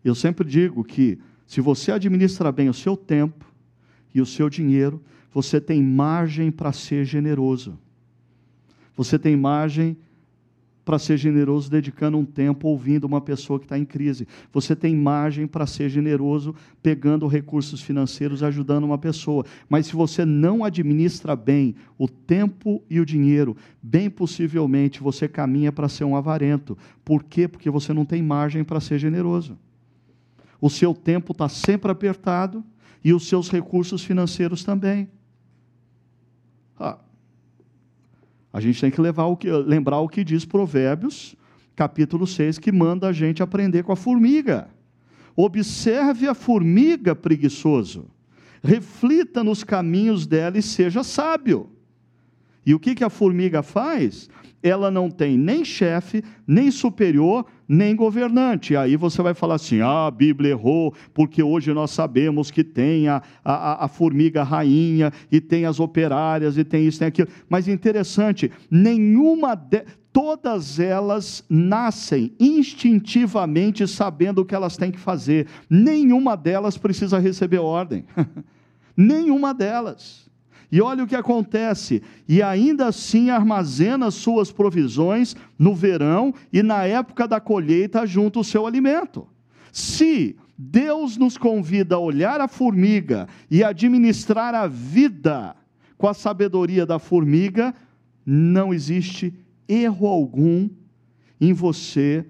eu 0.05 0.15
sempre 0.15 0.49
digo 0.49 0.85
que 0.85 1.19
se 1.47 1.61
você 1.61 1.91
administra 1.91 2.53
bem 2.53 2.69
o 2.69 2.75
seu 2.75 2.97
tempo 2.97 3.45
e 4.15 4.21
o 4.21 4.27
seu 4.27 4.49
dinheiro, 4.49 5.03
você 5.33 5.61
tem 5.61 5.83
margem 5.83 6.51
para 6.51 6.73
ser 6.73 7.05
generoso. 7.05 7.79
Você 8.97 9.19
tem 9.19 9.37
margem 9.37 9.97
para 10.91 10.99
ser 10.99 11.17
generoso 11.17 11.71
dedicando 11.71 12.19
um 12.19 12.25
tempo 12.25 12.67
ouvindo 12.67 13.05
uma 13.05 13.21
pessoa 13.21 13.61
que 13.61 13.65
está 13.65 13.79
em 13.79 13.85
crise. 13.85 14.27
Você 14.53 14.75
tem 14.75 14.97
margem 14.97 15.47
para 15.47 15.65
ser 15.65 15.89
generoso 15.89 16.53
pegando 16.83 17.29
recursos 17.29 17.81
financeiros, 17.81 18.43
ajudando 18.43 18.83
uma 18.83 18.99
pessoa. 18.99 19.47
Mas 19.69 19.87
se 19.87 19.95
você 19.95 20.25
não 20.25 20.65
administra 20.65 21.37
bem 21.37 21.77
o 21.97 22.09
tempo 22.09 22.83
e 22.91 22.99
o 22.99 23.07
dinheiro, 23.07 23.57
bem 23.81 24.11
possivelmente 24.11 25.01
você 25.01 25.29
caminha 25.29 25.71
para 25.71 25.89
ser 25.89 26.03
um 26.03 26.17
avarento. 26.17 26.77
Por 27.05 27.23
quê? 27.23 27.47
Porque 27.47 27.71
você 27.71 27.93
não 27.93 28.05
tem 28.05 28.21
margem 28.21 28.65
para 28.65 28.81
ser 28.81 28.99
generoso. 28.99 29.57
O 30.61 30.69
seu 30.69 30.93
tempo 30.93 31.31
está 31.31 31.49
sempre 31.49 31.93
apertado 31.93 32.65
e 33.05 33.15
os 33.15 33.29
seus 33.29 33.49
recursos 33.49 34.03
financeiros 34.03 34.65
também. 34.65 35.09
Ah, 36.77 36.99
a 38.53 38.61
gente 38.61 38.81
tem 38.81 38.91
que 38.91 39.01
o 39.01 39.37
que, 39.37 39.51
lembrar 39.51 40.01
o 40.01 40.09
que 40.09 40.25
diz 40.25 40.45
Provérbios, 40.45 41.37
capítulo 41.77 42.27
6, 42.27 42.59
que 42.59 42.73
manda 42.73 43.09
a 43.09 43.13
gente 43.13 43.43
aprender 43.43 43.83
com 43.83 43.93
a 43.93 43.97
formiga. 43.97 44.69
Observe 45.37 46.27
a 46.27 46.35
formiga, 46.35 47.15
preguiçoso. 47.15 48.07
Reflita 48.63 49.43
nos 49.43 49.65
caminhos 49.65 50.27
dela 50.27 50.59
e 50.59 50.63
seja 50.63 51.03
sábio. 51.03 51.71
E 52.67 52.75
o 52.75 52.81
que, 52.81 52.95
que 52.95 53.05
a 53.05 53.09
formiga 53.09 53.63
faz? 53.63 54.29
ela 54.63 54.91
não 54.91 55.11
tem 55.11 55.39
nem 55.39 55.65
chefe, 55.65 56.23
nem 56.47 56.71
superior, 56.71 57.47
nem 57.73 57.95
governante. 57.95 58.75
Aí 58.75 58.97
você 58.97 59.23
vai 59.23 59.33
falar 59.33 59.55
assim: 59.55 59.81
ah, 59.81 60.09
a 60.09 60.11
Bíblia 60.11 60.51
errou, 60.51 60.93
porque 61.15 61.41
hoje 61.41 61.73
nós 61.73 61.93
sabemos 61.93 62.51
que 62.51 62.65
tem 62.65 63.07
a, 63.07 63.23
a, 63.45 63.85
a 63.85 63.89
formiga 63.89 64.43
rainha, 64.43 65.13
e 65.31 65.41
tem 65.41 65.65
as 65.65 65.79
operárias, 65.79 66.59
e 66.59 66.65
tem 66.65 66.85
isso, 66.85 66.99
tem 66.99 67.07
aquilo. 67.07 67.29
Mas 67.49 67.69
interessante, 67.69 68.51
nenhuma 68.69 69.55
de, 69.55 69.85
todas 70.13 70.81
elas 70.81 71.45
nascem 71.49 72.35
instintivamente 72.41 73.87
sabendo 73.87 74.41
o 74.41 74.45
que 74.45 74.55
elas 74.55 74.77
têm 74.77 74.91
que 74.91 74.99
fazer. 74.99 75.47
Nenhuma 75.69 76.37
delas 76.37 76.77
precisa 76.77 77.21
receber 77.21 77.59
ordem. 77.59 78.05
nenhuma 78.97 79.55
delas. 79.55 80.30
E 80.73 80.81
olha 80.81 81.05
o 81.05 81.07
que 81.07 81.17
acontece: 81.17 82.03
e 82.29 82.43
ainda 82.43 82.87
assim 82.87 83.31
armazena 83.31 84.11
suas 84.11 84.53
provisões 84.53 85.35
no 85.59 85.75
verão 85.75 86.33
e 86.53 86.63
na 86.63 86.85
época 86.85 87.27
da 87.27 87.41
colheita 87.41 88.07
junto 88.07 88.41
o 88.41 88.45
seu 88.45 88.67
alimento. 88.67 89.27
Se 89.73 90.37
Deus 90.57 91.17
nos 91.17 91.37
convida 91.37 91.95
a 91.95 91.99
olhar 91.99 92.41
a 92.41 92.47
formiga 92.47 93.27
e 93.51 93.65
administrar 93.65 94.55
a 94.55 94.67
vida 94.67 95.57
com 95.97 96.07
a 96.07 96.15
sabedoria 96.15 96.85
da 96.85 96.99
formiga, 96.99 97.75
não 98.25 98.73
existe 98.73 99.35
erro 99.69 100.07
algum 100.07 100.69
em 101.41 101.53
você 101.53 102.27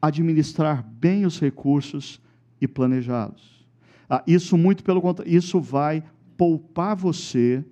administrar 0.00 0.82
bem 0.82 1.24
os 1.24 1.40
recursos 1.40 2.20
e 2.60 2.68
planejá-los. 2.68 3.66
Ah, 4.08 4.22
isso 4.26 4.58
muito 4.58 4.84
pelo 4.84 5.00
contrário, 5.00 5.34
isso 5.34 5.60
vai 5.60 6.02
poupar 6.36 6.96
você 6.96 7.64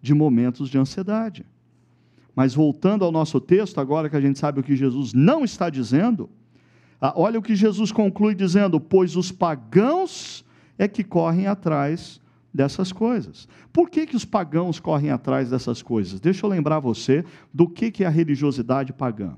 de 0.00 0.14
momentos 0.14 0.68
de 0.68 0.78
ansiedade. 0.78 1.46
Mas 2.34 2.54
voltando 2.54 3.04
ao 3.04 3.12
nosso 3.12 3.40
texto, 3.40 3.78
agora 3.78 4.08
que 4.08 4.16
a 4.16 4.20
gente 4.20 4.38
sabe 4.38 4.60
o 4.60 4.62
que 4.62 4.74
Jesus 4.74 5.12
não 5.12 5.44
está 5.44 5.68
dizendo, 5.68 6.30
ah, 7.00 7.12
olha 7.16 7.38
o 7.38 7.42
que 7.42 7.54
Jesus 7.54 7.90
conclui 7.90 8.34
dizendo: 8.34 8.80
Pois 8.80 9.16
os 9.16 9.32
pagãos 9.32 10.44
é 10.78 10.86
que 10.86 11.02
correm 11.02 11.46
atrás 11.46 12.20
dessas 12.54 12.92
coisas. 12.92 13.48
Por 13.72 13.90
que, 13.90 14.06
que 14.06 14.16
os 14.16 14.24
pagãos 14.24 14.78
correm 14.78 15.10
atrás 15.10 15.50
dessas 15.50 15.82
coisas? 15.82 16.20
Deixa 16.20 16.46
eu 16.46 16.50
lembrar 16.50 16.78
você 16.78 17.24
do 17.52 17.68
que, 17.68 17.90
que 17.90 18.04
é 18.04 18.06
a 18.06 18.10
religiosidade 18.10 18.92
pagã. 18.92 19.36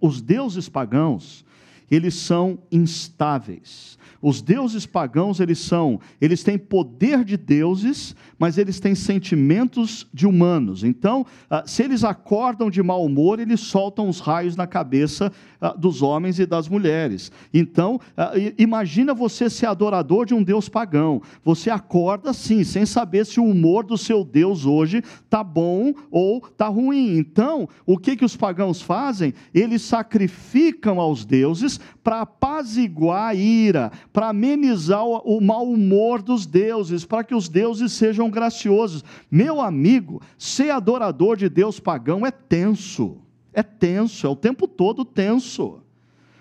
Os 0.00 0.20
deuses 0.20 0.68
pagãos, 0.68 1.44
eles 1.90 2.14
são 2.14 2.58
instáveis. 2.70 3.98
Os 4.20 4.42
deuses 4.42 4.84
pagãos, 4.84 5.38
eles 5.38 5.58
são, 5.58 6.00
eles 6.20 6.42
têm 6.42 6.58
poder 6.58 7.24
de 7.24 7.36
deuses, 7.36 8.16
mas 8.38 8.58
eles 8.58 8.80
têm 8.80 8.94
sentimentos 8.94 10.06
de 10.12 10.26
humanos. 10.26 10.82
Então, 10.82 11.24
ah, 11.48 11.62
se 11.66 11.82
eles 11.84 12.02
acordam 12.02 12.68
de 12.68 12.82
mau 12.82 13.04
humor, 13.04 13.38
eles 13.38 13.60
soltam 13.60 14.08
os 14.08 14.18
raios 14.18 14.56
na 14.56 14.66
cabeça 14.66 15.32
ah, 15.60 15.72
dos 15.72 16.02
homens 16.02 16.38
e 16.38 16.46
das 16.46 16.68
mulheres. 16.68 17.30
Então, 17.54 18.00
ah, 18.16 18.32
imagina 18.58 19.14
você 19.14 19.48
ser 19.48 19.66
adorador 19.66 20.26
de 20.26 20.34
um 20.34 20.42
deus 20.42 20.68
pagão. 20.68 21.22
Você 21.44 21.70
acorda 21.70 22.32
sim, 22.32 22.64
sem 22.64 22.84
saber 22.84 23.24
se 23.24 23.38
o 23.38 23.44
humor 23.44 23.84
do 23.84 23.96
seu 23.96 24.24
deus 24.24 24.66
hoje 24.66 25.02
está 25.24 25.44
bom 25.44 25.94
ou 26.10 26.38
está 26.38 26.66
ruim. 26.66 27.18
Então, 27.18 27.68
o 27.86 27.96
que, 27.96 28.16
que 28.16 28.24
os 28.24 28.36
pagãos 28.36 28.82
fazem? 28.82 29.32
Eles 29.54 29.82
sacrificam 29.82 31.00
aos 31.00 31.24
deuses 31.24 31.78
para 32.02 32.22
apaziguar 32.22 33.28
a 33.28 33.34
ira, 33.34 33.92
para 34.18 34.30
amenizar 34.30 35.06
o, 35.06 35.40
mau 35.40 35.70
humor 35.70 36.20
dos 36.20 36.44
deuses, 36.44 37.04
para 37.04 37.22
que 37.22 37.36
os 37.36 37.48
deuses 37.48 37.92
sejam 37.92 38.28
graciosos. 38.28 39.04
Meu 39.30 39.60
amigo, 39.60 40.20
ser 40.36 40.70
adorador 40.70 41.36
de 41.36 41.48
Deus 41.48 41.78
pagão 41.78 42.26
é 42.26 42.32
tenso, 42.32 43.18
é 43.52 43.62
tenso, 43.62 44.26
é 44.26 44.28
o 44.28 44.34
tempo 44.34 44.66
todo 44.66 45.04
tenso. 45.04 45.84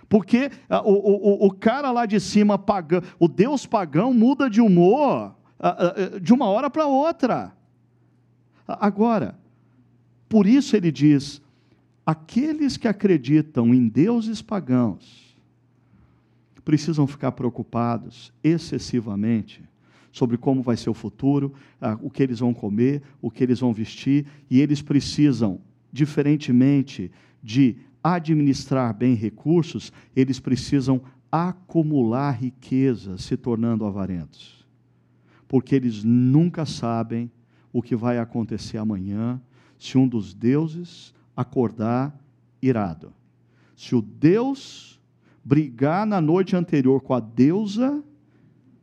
Porque 0.10 0.50
ah, 0.68 0.82
o, 0.82 0.92
o, 0.92 1.46
o 1.46 1.52
cara 1.52 1.92
lá 1.92 2.08
de 2.08 2.20
cima, 2.20 2.60
o 3.20 3.28
Deus 3.28 3.68
pagão, 3.68 4.12
muda 4.12 4.50
de 4.50 4.60
humor 4.60 5.36
ah, 5.60 5.78
ah, 6.16 6.20
de 6.20 6.34
uma 6.34 6.48
hora 6.48 6.72
para 6.72 6.88
outra. 6.88 7.54
Agora, 8.68 9.38
por 10.28 10.48
isso 10.48 10.76
ele 10.76 10.92
diz: 10.92 11.44
aqueles 12.04 12.76
que 12.76 12.88
acreditam 12.88 13.72
em 13.72 13.88
deuses 13.88 14.42
pagãos, 14.42 15.27
precisam 16.68 17.08
ficar 17.08 17.32
preocupados 17.32 18.34
excessivamente 18.44 19.64
sobre 20.12 20.38
como 20.38 20.62
vai 20.62 20.76
ser 20.76 20.90
o 20.90 20.94
futuro, 20.94 21.54
ah, 21.80 21.98
o 22.02 22.10
que 22.10 22.22
eles 22.22 22.40
vão 22.40 22.54
comer, 22.54 23.02
o 23.22 23.32
que 23.32 23.42
eles 23.42 23.62
vão 23.62 23.72
vestir, 23.72 24.26
e 24.50 24.60
eles 24.60 24.82
precisam, 24.82 25.62
diferentemente 25.94 27.10
de 27.42 27.78
administrar 28.04 28.94
bem 28.94 29.16
recursos, 29.16 29.94
eles 30.14 30.42
precisam 30.42 31.02
acumular 31.32 32.32
riqueza, 32.32 33.18
se 33.18 33.38
tornando 33.38 33.86
avarentos. 33.86 34.68
Porque 35.48 35.74
eles 35.74 36.04
nunca 36.04 36.66
sabem 36.66 37.32
o 37.72 37.82
que 37.82 37.96
vai 37.96 38.20
acontecer 38.20 38.78
amanhã 38.78 39.42
se 39.80 39.98
um 39.98 40.06
dos 40.06 40.34
deuses 40.34 41.14
acordar 41.34 42.14
irado. 42.62 43.14
Se 43.74 43.96
o 43.96 44.02
Deus 44.02 44.97
brigar 45.48 46.06
na 46.06 46.20
noite 46.20 46.58
anterior 46.58 47.00
com 47.00 47.14
a 47.14 47.22
deusa, 47.22 48.04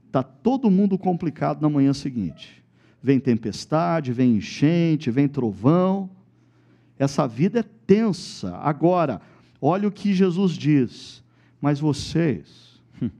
está 0.07 0.23
todo 0.23 0.71
mundo 0.71 0.97
complicado 0.97 1.61
na 1.61 1.69
manhã 1.69 1.93
seguinte. 1.93 2.65
Vem 3.03 3.21
tempestade, 3.21 4.15
vem 4.15 4.37
enchente, 4.37 5.11
vem 5.11 5.29
trovão. 5.29 6.09
Essa 6.99 7.29
vida 7.29 7.61
é 7.61 7.63
tensa. 7.63 8.57
Agora, 8.57 9.21
olha 9.61 9.87
o 9.87 9.93
que 9.93 10.15
Jesus 10.15 10.53
diz. 10.53 11.23
Mas 11.61 11.79
vocês, 11.81 12.81
hum, 13.03 13.11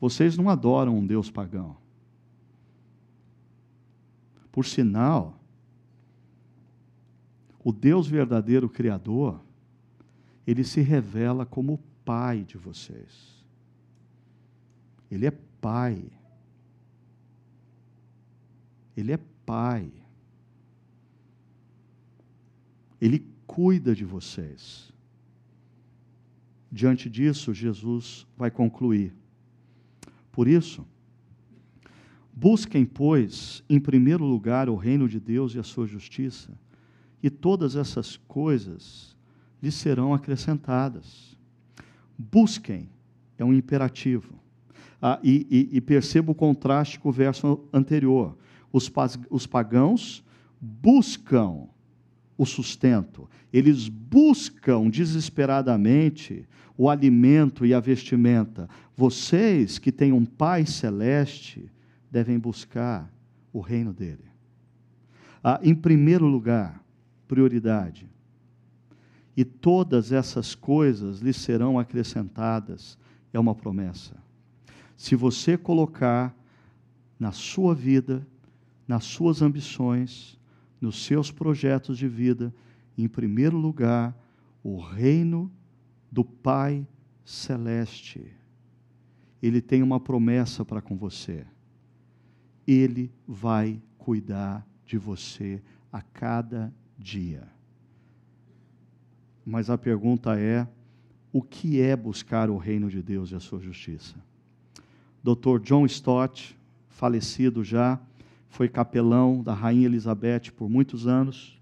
vocês 0.00 0.36
não 0.36 0.48
adoram 0.48 0.96
um 0.96 1.04
Deus 1.04 1.32
pagão. 1.32 1.76
Por 4.52 4.64
sinal, 4.64 5.36
o 7.64 7.72
Deus 7.72 8.06
verdadeiro 8.06 8.68
Criador, 8.68 9.40
ele 10.46 10.62
se 10.62 10.80
revela 10.80 11.44
como 11.44 11.80
pai 12.04 12.44
de 12.44 12.58
vocês. 12.58 13.44
Ele 15.10 15.26
é 15.26 15.30
pai. 15.30 16.10
Ele 18.96 19.12
é 19.12 19.18
pai. 19.46 19.92
Ele 23.00 23.26
cuida 23.46 23.94
de 23.94 24.04
vocês. 24.04 24.92
Diante 26.70 27.08
disso, 27.08 27.54
Jesus 27.54 28.26
vai 28.36 28.50
concluir. 28.50 29.14
Por 30.32 30.48
isso, 30.48 30.84
busquem, 32.32 32.84
pois, 32.84 33.62
em 33.68 33.78
primeiro 33.78 34.24
lugar 34.24 34.68
o 34.68 34.74
reino 34.74 35.08
de 35.08 35.20
Deus 35.20 35.54
e 35.54 35.58
a 35.60 35.62
sua 35.62 35.86
justiça, 35.86 36.58
e 37.22 37.30
todas 37.30 37.76
essas 37.76 38.16
coisas 38.16 39.16
lhes 39.62 39.74
serão 39.74 40.12
acrescentadas. 40.12 41.33
Busquem 42.18 42.88
é 43.38 43.44
um 43.44 43.52
imperativo. 43.52 44.34
Ah, 45.00 45.18
e, 45.22 45.46
e, 45.50 45.76
e 45.76 45.80
perceba 45.80 46.32
o 46.32 46.34
contraste 46.34 46.98
com 46.98 47.08
o 47.08 47.12
verso 47.12 47.60
anterior. 47.72 48.36
Os, 48.72 48.90
os 49.30 49.46
pagãos 49.46 50.24
buscam 50.60 51.68
o 52.36 52.44
sustento, 52.44 53.28
eles 53.52 53.88
buscam 53.88 54.88
desesperadamente 54.88 56.48
o 56.76 56.90
alimento 56.90 57.64
e 57.64 57.72
a 57.72 57.78
vestimenta. 57.78 58.68
Vocês 58.96 59.78
que 59.78 59.92
têm 59.92 60.12
um 60.12 60.24
Pai 60.24 60.66
celeste 60.66 61.70
devem 62.10 62.38
buscar 62.38 63.12
o 63.52 63.60
reino 63.60 63.92
dele. 63.92 64.24
Ah, 65.42 65.60
em 65.62 65.74
primeiro 65.74 66.26
lugar, 66.26 66.82
prioridade, 67.28 68.08
e 69.36 69.44
todas 69.44 70.12
essas 70.12 70.54
coisas 70.54 71.20
lhe 71.20 71.32
serão 71.32 71.78
acrescentadas. 71.78 72.98
É 73.32 73.38
uma 73.38 73.54
promessa. 73.54 74.16
Se 74.96 75.16
você 75.16 75.56
colocar 75.56 76.34
na 77.18 77.32
sua 77.32 77.74
vida, 77.74 78.26
nas 78.86 79.04
suas 79.04 79.42
ambições, 79.42 80.38
nos 80.80 81.04
seus 81.04 81.30
projetos 81.30 81.98
de 81.98 82.06
vida, 82.06 82.54
em 82.96 83.08
primeiro 83.08 83.56
lugar, 83.56 84.16
o 84.62 84.78
reino 84.78 85.50
do 86.10 86.24
Pai 86.24 86.86
Celeste. 87.24 88.32
Ele 89.42 89.60
tem 89.60 89.82
uma 89.82 89.98
promessa 89.98 90.64
para 90.64 90.80
com 90.80 90.96
você. 90.96 91.46
Ele 92.66 93.12
vai 93.26 93.82
cuidar 93.98 94.66
de 94.86 94.96
você 94.96 95.62
a 95.92 96.00
cada 96.00 96.72
dia. 96.98 97.53
Mas 99.44 99.68
a 99.68 99.76
pergunta 99.76 100.38
é: 100.38 100.66
o 101.32 101.42
que 101.42 101.80
é 101.80 101.96
buscar 101.96 102.48
o 102.48 102.56
reino 102.56 102.88
de 102.88 103.02
Deus 103.02 103.30
e 103.30 103.34
a 103.34 103.40
sua 103.40 103.60
justiça? 103.60 104.14
Dr. 105.22 105.58
John 105.62 105.86
Stott, 105.86 106.56
falecido 106.88 107.64
já, 107.64 108.00
foi 108.48 108.68
capelão 108.68 109.42
da 109.42 109.52
Rainha 109.52 109.86
Elizabeth 109.86 110.52
por 110.56 110.68
muitos 110.68 111.06
anos. 111.06 111.60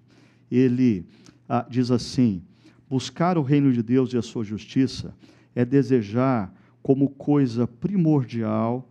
Ele 0.51 1.07
ah, 1.49 1.67
diz 1.69 1.91
assim: 1.91 2.43
buscar 2.89 3.39
o 3.39 3.43
reino 3.43 3.73
de 3.73 3.83
Deus 3.83 4.13
e 4.13 4.19
a 4.19 4.23
sua 4.23 4.45
justiça 4.45 5.15
é 5.55 5.65
desejar 5.65 6.53
como 6.83 7.09
coisa 7.09 7.67
primordial, 7.67 8.89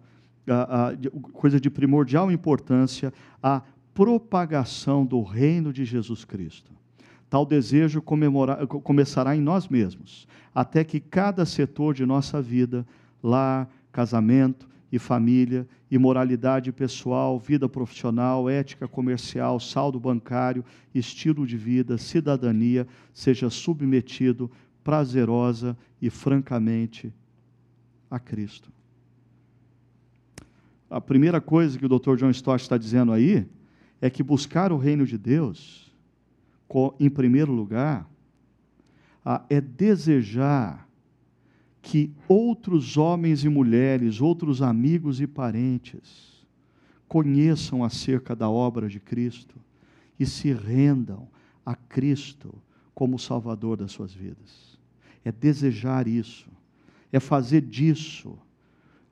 ah, 0.48 0.90
ah, 0.90 1.10
coisa 1.34 1.60
de 1.60 1.70
primordial 1.70 2.32
importância, 2.32 3.14
a 3.44 3.62
propagação 3.94 5.06
do 5.06 5.22
reino 5.22 5.72
de 5.72 5.86
Jesus 5.86 6.26
Cristo. 6.26 6.72
Tal 7.32 7.46
desejo 7.46 8.02
começará 8.02 9.34
em 9.34 9.40
nós 9.40 9.70
mesmos, 9.70 10.28
até 10.54 10.84
que 10.84 11.00
cada 11.00 11.46
setor 11.46 11.94
de 11.94 12.06
nossa 12.06 12.42
vida, 12.42 12.86
lar, 13.24 13.70
casamento 13.90 14.68
e 14.92 15.00
família, 15.00 15.66
imoralidade 15.90 16.74
pessoal, 16.74 17.40
vida 17.40 17.70
profissional, 17.70 18.50
ética 18.50 18.86
comercial, 18.86 19.62
saldo 19.62 19.98
bancário, 19.98 20.66
estilo 20.94 21.48
de 21.48 21.56
vida, 21.56 21.98
cidadania, 21.98 22.86
seja 23.14 23.50
submetido 23.50 24.52
prazerosa 24.84 25.78
e 26.02 26.10
francamente 26.10 27.14
a 28.10 28.20
Cristo. 28.20 28.70
A 30.90 31.00
primeira 31.00 31.40
coisa 31.40 31.80
que 31.80 31.86
o 31.86 31.90
Dr. 31.90 32.18
John 32.18 32.32
Stott 32.32 32.62
está 32.62 32.78
dizendo 32.78 33.14
aí 33.14 33.48
é 34.02 34.10
que 34.10 34.22
buscar 34.22 34.74
o 34.74 34.78
reino 34.78 35.06
de 35.06 35.18
Deus, 35.18 35.91
em 37.00 37.10
primeiro 37.10 37.52
lugar, 37.52 38.10
é 39.50 39.60
desejar 39.60 40.88
que 41.82 42.12
outros 42.28 42.98
homens 42.98 43.44
e 43.44 43.50
mulheres, 43.50 44.22
outros 44.22 44.62
amigos 44.62 45.20
e 45.20 45.28
parentes, 45.28 46.46
conheçam 47.08 47.84
acerca 47.84 48.36
da 48.36 48.50
obra 48.50 48.88
de 48.88 49.00
Cristo 49.00 49.60
e 50.20 50.26
se 50.26 50.54
rendam 50.54 51.28
a 51.66 51.76
Cristo 51.76 52.54
como 52.94 53.20
Salvador 53.20 53.78
das 53.78 53.92
suas 53.92 54.14
vidas. 54.14 54.80
É 55.26 55.32
desejar 55.32 56.08
isso, 56.08 56.50
é 57.12 57.20
fazer 57.20 57.62
disso 57.62 58.38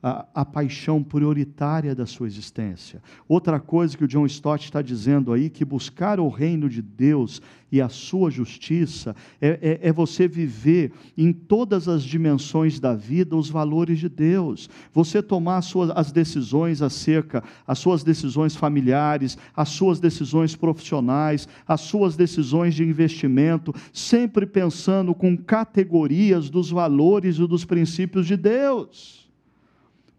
a, 0.02 0.26
a, 0.34 0.45
paixão 0.45 1.04
prioritária 1.04 1.93
da 1.93 2.06
sua 2.06 2.28
existência. 2.28 3.02
Outra 3.28 3.60
coisa 3.60 3.97
que 3.97 4.04
o 4.04 4.08
John 4.08 4.26
Stott 4.26 4.64
está 4.64 4.82
dizendo 4.82 5.34
aí, 5.34 5.50
que 5.50 5.66
buscar 5.66 6.20
o 6.20 6.30
reino 6.30 6.70
de 6.70 6.82
Deus 6.82 7.41
e 7.72 7.82
a 7.82 7.89
sua 7.89 8.32
justiça 8.32 9.16
é, 9.41 9.80
é, 9.84 9.89
é 9.89 9.93
você 9.93 10.28
viver 10.28 10.91
em 11.18 11.32
todas 11.32 11.88
as 11.88 12.04
dimensões 12.04 12.80
da 12.80 12.95
vida 12.95 13.36
os 13.36 13.50
valores 13.50 14.00
de 14.00 14.10
Deus. 14.10 14.70
Você 14.93 15.22
tomar 15.22 15.58
as, 15.58 15.66
suas, 15.66 15.91
as 15.91 16.12
decisões 16.12 16.82
acerca, 16.82 17.43
as 17.68 17.78
suas 17.78 18.02
decisões 18.02 18.56
familiares, 18.56 19.38
as 19.56 19.70
suas 19.70 20.00
decisões 20.00 20.56
profissionais, 20.56 21.47
as 21.68 21.82
suas 21.82 22.16
decisões 22.16 22.74
de 22.74 22.84
investimento, 22.84 23.74
sempre 23.93 24.45
pensando 24.45 25.14
com 25.14 25.38
categorias 25.38 26.50
dos 26.50 26.72
valores 26.72 27.38
e 27.38 27.45
dos 27.45 27.66
princípios 27.66 28.26
de 28.26 28.38
Deus. 28.38 29.29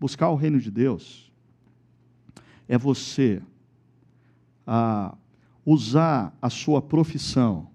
Buscar 0.01 0.31
o 0.31 0.35
reino 0.35 0.59
de 0.59 0.71
Deus 0.71 1.31
é 2.67 2.79
você 2.79 3.43
usar 5.65 6.35
a 6.41 6.49
sua 6.49 6.81
profissão, 6.81 7.69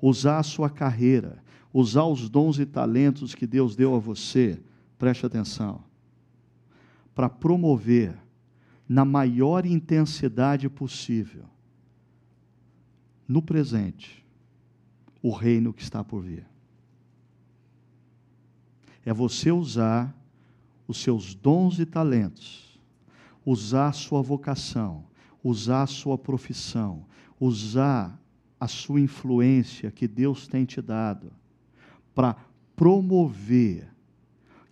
usar 0.00 0.38
a 0.38 0.42
sua 0.44 0.70
carreira, 0.70 1.42
usar 1.72 2.04
os 2.04 2.28
dons 2.28 2.58
e 2.60 2.66
talentos 2.66 3.34
que 3.34 3.46
Deus 3.46 3.74
deu 3.74 3.96
a 3.96 3.98
você, 3.98 4.62
preste 4.96 5.26
atenção, 5.26 5.82
para 7.14 7.28
promover 7.28 8.16
na 8.88 9.04
maior 9.04 9.66
intensidade 9.66 10.68
possível, 10.68 11.44
no 13.26 13.42
presente, 13.42 14.24
o 15.22 15.32
reino 15.32 15.72
que 15.72 15.82
está 15.82 16.04
por 16.04 16.22
vir. 16.22 16.46
É 19.04 19.12
você 19.12 19.50
usar 19.50 20.14
os 20.92 20.98
seus 20.98 21.34
dons 21.34 21.78
e 21.78 21.86
talentos, 21.86 22.78
usar 23.44 23.92
sua 23.92 24.20
vocação, 24.20 25.04
usar 25.42 25.86
sua 25.86 26.18
profissão, 26.18 27.06
usar 27.40 28.20
a 28.60 28.68
sua 28.68 29.00
influência 29.00 29.90
que 29.90 30.06
Deus 30.06 30.46
tem 30.46 30.66
te 30.66 30.82
dado 30.82 31.32
para 32.14 32.36
promover 32.76 33.88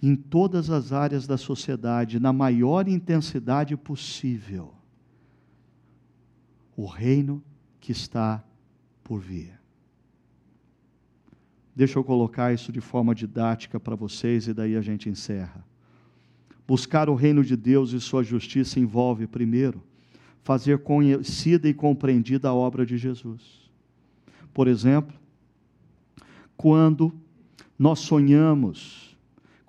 em 0.03 0.14
todas 0.14 0.68
as 0.71 0.93
áreas 0.93 1.27
da 1.27 1.39
sociedade, 1.39 2.21
na 2.21 2.33
maior 2.33 2.87
intensidade 2.87 3.77
possível, 3.77 4.75
o 6.77 6.87
reino 6.87 7.43
que 7.81 7.93
está 7.93 8.45
por 9.03 9.21
vir. 9.21 9.59
Deixa 11.75 11.99
eu 11.99 12.05
colocar 12.05 12.53
isso 12.53 12.71
de 12.71 12.81
forma 12.81 13.14
didática 13.14 13.81
para 13.81 13.97
vocês 13.97 14.49
e 14.49 14.53
daí 14.55 14.77
a 14.77 14.83
gente 14.83 15.09
encerra. 15.09 15.70
Buscar 16.71 17.11
o 17.11 17.16
reino 17.16 17.43
de 17.43 17.57
Deus 17.57 17.93
e 17.93 18.01
sua 18.01 18.23
justiça 18.23 18.79
envolve, 18.79 19.27
primeiro, 19.27 19.83
fazer 20.45 20.79
conhecida 20.79 21.68
e 21.68 21.75
compreendida 21.75 22.49
a 22.49 22.55
obra 22.55 22.87
de 22.87 22.97
Jesus. 22.97 23.68
Por 24.55 24.68
exemplo, 24.68 25.12
quando 26.57 27.12
nós 27.77 27.99
sonhamos 27.99 29.10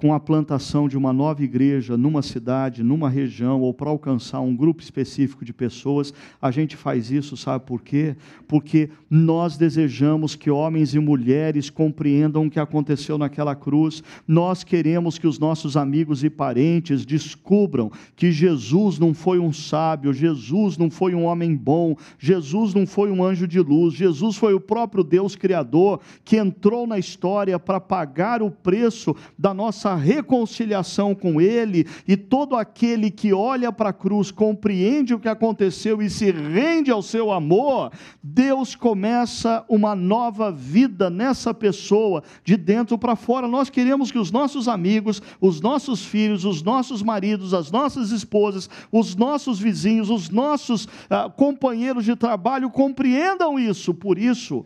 com 0.02 0.16
a 0.16 0.20
plantação 0.20 0.90
de 0.90 0.98
uma 0.98 1.14
nova 1.14 1.44
igreja 1.44 1.96
numa 1.96 2.24
cidade, 2.24 2.82
numa 2.82 3.08
região, 3.08 3.62
ou 3.62 3.72
para 3.72 3.92
alcançar 3.92 4.42
um 4.42 4.56
grupo 4.56 4.82
específico 4.82 5.46
de 5.46 5.54
pessoas, 5.54 6.12
a 6.42 6.50
gente 6.50 6.76
faz 6.76 7.12
isso, 7.12 7.38
sabe 7.38 7.66
por 7.68 7.84
quê? 7.84 8.16
Porque 8.48 8.90
nós 9.08 9.58
desejamos 9.58 10.36
que 10.36 10.50
homens 10.50 10.96
e 10.96 11.00
mulheres 11.00 11.70
compreendam 11.70 12.48
o 12.48 12.50
que 12.50 12.60
aconteceu 12.60 13.16
naquela 13.16 13.56
cruz, 13.56 14.02
nós 14.28 14.64
queremos 14.64 15.20
que 15.20 15.28
os 15.28 15.38
nossos 15.38 15.78
amigos 15.78 16.24
e 16.24 16.32
parentes 16.32 17.06
descubram 17.06 17.92
que 18.16 18.32
Jesus 18.32 18.98
não 18.98 19.14
foi 19.14 19.38
um 19.38 19.54
sábio, 19.54 20.12
Jesus 20.12 20.80
não 20.80 20.90
foi 20.90 21.14
um 21.14 21.26
homem 21.26 21.56
bom, 21.56 21.96
Jesus 22.18 22.74
não 22.74 22.88
foi 22.88 23.12
um 23.12 23.24
anjo 23.24 23.48
de 23.48 23.60
luz, 23.60 23.94
Jesus 23.94 24.36
foi 24.36 24.56
o 24.56 24.60
próprio 24.60 25.04
Deus 25.04 25.36
Criador 25.36 26.00
que 26.26 26.38
entrou 26.38 26.88
na 26.88 26.98
história 26.98 27.60
para 27.60 27.80
pagar 27.80 28.42
o 28.42 28.50
preço 28.50 29.16
da 29.38 29.54
nossa 29.54 29.91
reconciliação 29.96 31.14
com 31.14 31.40
Ele, 31.40 31.88
e 32.08 32.16
todo 32.18 32.56
aquele 32.56 33.10
que 33.12 33.34
olha 33.34 33.72
para 33.72 33.90
a 33.90 33.94
cruz, 33.94 34.32
compreende 34.32 35.14
o 35.14 35.20
que 35.20 35.30
aconteceu 35.30 36.02
e 36.02 36.10
se 36.10 36.32
rende 36.32 36.92
ao 36.92 37.02
seu 37.02 37.32
amor, 37.32 37.92
Deus 38.22 38.76
começa 38.76 39.64
uma 39.68 39.96
nova 39.96 40.52
vida 40.52 41.10
nessa 41.10 41.54
pessoa, 41.54 42.24
de 42.44 42.58
dentro 42.58 42.98
para 42.98 43.16
fora. 43.16 43.48
Nós 43.48 43.70
queremos 43.70 44.12
que 44.12 44.20
os 44.20 44.32
nossos 44.32 44.68
amigos, 44.68 45.22
os 45.40 45.62
nossos 45.62 46.06
filhos, 46.06 46.46
os 46.46 46.62
nossos 46.62 47.02
maridos, 47.02 47.54
as 47.54 47.72
nossas 47.72 48.12
esposas, 48.12 48.70
os 48.92 49.16
nossos 49.16 49.60
vizinhos, 49.60 50.10
os 50.10 50.30
nossos 50.30 50.88
ah, 51.10 51.30
companheiros 51.30 52.06
de 52.06 52.16
trabalho 52.16 52.70
compreendam 52.70 53.60
isso, 53.60 53.94
por 53.94 54.18
isso, 54.18 54.66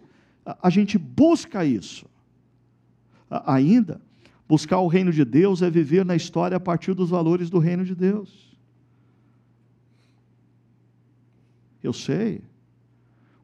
a 0.62 0.70
gente 0.70 0.98
busca 0.98 1.66
isso. 1.66 2.06
Ainda, 3.30 4.00
Buscar 4.48 4.80
o 4.80 4.88
reino 4.88 5.12
de 5.12 5.26
Deus 5.26 5.62
é 5.62 5.70
viver 5.70 6.06
na 6.06 6.16
história 6.16 6.58
a 6.58 6.60
partir 6.60 6.94
dos 6.94 7.10
valores 7.10 7.50
do 7.50 7.58
reino 7.58 7.84
de 7.84 7.96
Deus. 7.96 8.56
Eu 11.82 11.94
sei. 11.94 12.44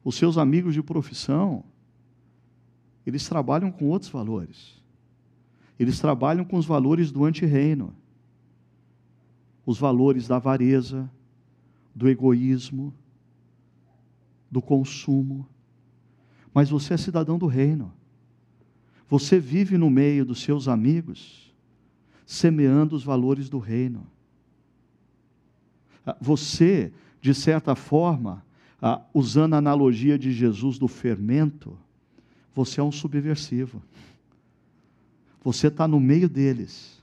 Os 0.04 0.16
seus 0.16 0.38
amigos 0.38 0.74
de 0.74 0.82
profissão, 0.82 1.64
eles 3.06 3.28
trabalham 3.28 3.70
com 3.70 3.86
outros 3.88 4.10
valores. 4.10 4.80
Eles 5.78 5.98
trabalham 5.98 6.44
com 6.44 6.56
os 6.56 6.66
valores 6.66 7.10
do 7.10 7.24
antirreino. 7.24 7.94
Os 9.66 9.78
valores 9.78 10.28
da 10.28 10.36
avareza, 10.36 11.10
do 11.94 12.08
egoísmo, 12.08 12.94
do 14.50 14.62
consumo. 14.62 15.48
Mas 16.54 16.70
você 16.70 16.94
é 16.94 16.96
cidadão 16.96 17.38
do 17.38 17.46
reino. 17.46 17.92
Você 19.12 19.38
vive 19.38 19.76
no 19.76 19.90
meio 19.90 20.24
dos 20.24 20.40
seus 20.40 20.68
amigos, 20.68 21.52
semeando 22.24 22.96
os 22.96 23.04
valores 23.04 23.50
do 23.50 23.58
reino. 23.58 24.06
Ah, 26.06 26.16
você, 26.18 26.90
de 27.20 27.34
certa 27.34 27.74
forma, 27.74 28.42
ah, 28.80 29.02
usando 29.12 29.52
a 29.52 29.58
analogia 29.58 30.18
de 30.18 30.32
Jesus 30.32 30.78
do 30.78 30.88
fermento, 30.88 31.76
você 32.54 32.80
é 32.80 32.82
um 32.82 32.90
subversivo. 32.90 33.82
Você 35.44 35.66
está 35.66 35.86
no 35.86 36.00
meio 36.00 36.26
deles, 36.26 37.02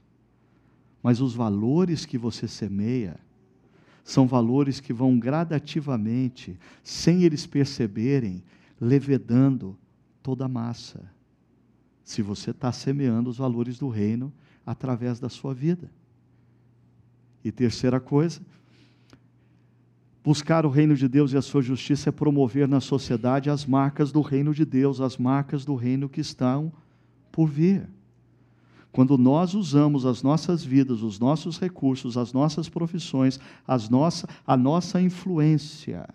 mas 1.03 1.21
os 1.21 1.35
valores 1.35 2.07
que 2.07 2.17
você 2.17 2.47
semeia 2.47 3.19
são 4.03 4.25
valores 4.25 4.79
que 4.79 4.93
vão 4.93 5.19
gradativamente, 5.19 6.57
sem 6.83 7.21
eles 7.21 7.45
perceberem, 7.45 8.41
levedando 8.81 9.77
toda 10.23 10.45
a 10.45 10.49
massa. 10.49 11.18
Se 12.09 12.23
você 12.23 12.49
está 12.49 12.71
semeando 12.71 13.29
os 13.29 13.37
valores 13.37 13.77
do 13.77 13.87
reino 13.87 14.33
através 14.65 15.19
da 15.19 15.29
sua 15.29 15.53
vida. 15.53 15.91
E 17.45 17.51
terceira 17.51 17.99
coisa, 17.99 18.41
buscar 20.23 20.65
o 20.65 20.69
reino 20.69 20.95
de 20.95 21.07
Deus 21.07 21.33
e 21.33 21.37
a 21.37 21.41
sua 21.43 21.61
justiça 21.61 22.09
é 22.09 22.11
promover 22.11 22.67
na 22.67 22.81
sociedade 22.81 23.47
as 23.47 23.63
marcas 23.63 24.11
do 24.11 24.21
reino 24.21 24.55
de 24.55 24.65
Deus, 24.65 24.99
as 24.99 25.17
marcas 25.17 25.63
do 25.63 25.75
reino 25.75 26.09
que 26.09 26.19
estão 26.19 26.73
por 27.31 27.47
vir. 27.47 27.87
Quando 28.91 29.15
nós 29.15 29.53
usamos 29.53 30.03
as 30.03 30.23
nossas 30.23 30.63
vidas, 30.63 31.03
os 31.03 31.19
nossos 31.19 31.59
recursos, 31.59 32.17
as 32.17 32.33
nossas 32.33 32.67
profissões, 32.67 33.39
as 33.67 33.87
nossa, 33.87 34.27
a 34.47 34.57
nossa 34.57 34.99
influência 34.99 36.09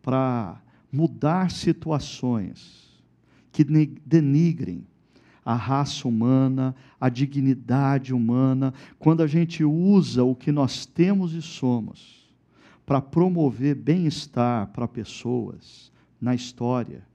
para 0.00 0.62
mudar 0.92 1.50
situações 1.50 2.83
que 3.54 3.62
denigrem 3.62 4.84
a 5.44 5.54
raça 5.54 6.08
humana, 6.08 6.74
a 7.00 7.08
dignidade 7.08 8.12
humana, 8.12 8.74
quando 8.98 9.22
a 9.22 9.28
gente 9.28 9.62
usa 9.62 10.24
o 10.24 10.34
que 10.34 10.50
nós 10.50 10.84
temos 10.84 11.34
e 11.34 11.40
somos 11.40 12.34
para 12.84 13.00
promover 13.00 13.76
bem-estar 13.76 14.66
para 14.72 14.88
pessoas 14.88 15.92
na 16.20 16.34
história, 16.34 17.06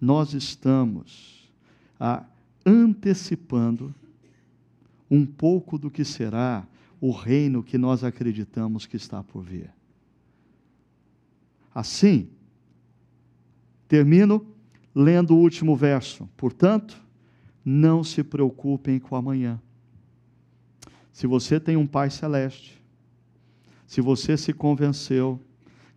nós 0.00 0.32
estamos 0.32 1.52
ah, 2.00 2.24
antecipando 2.64 3.94
um 5.10 5.26
pouco 5.26 5.76
do 5.76 5.90
que 5.90 6.06
será 6.06 6.66
o 7.02 7.10
reino 7.10 7.62
que 7.62 7.76
nós 7.76 8.02
acreditamos 8.02 8.86
que 8.86 8.96
está 8.96 9.22
por 9.22 9.42
vir. 9.42 9.70
Assim, 11.74 12.30
termino 13.86 14.51
lendo 14.94 15.34
o 15.34 15.38
último 15.38 15.76
verso. 15.76 16.28
Portanto, 16.36 17.00
não 17.64 18.02
se 18.02 18.22
preocupem 18.22 18.98
com 18.98 19.16
amanhã. 19.16 19.60
Se 21.12 21.26
você 21.26 21.60
tem 21.60 21.76
um 21.76 21.86
Pai 21.86 22.10
Celeste, 22.10 22.82
se 23.86 24.00
você 24.00 24.36
se 24.36 24.52
convenceu 24.52 25.40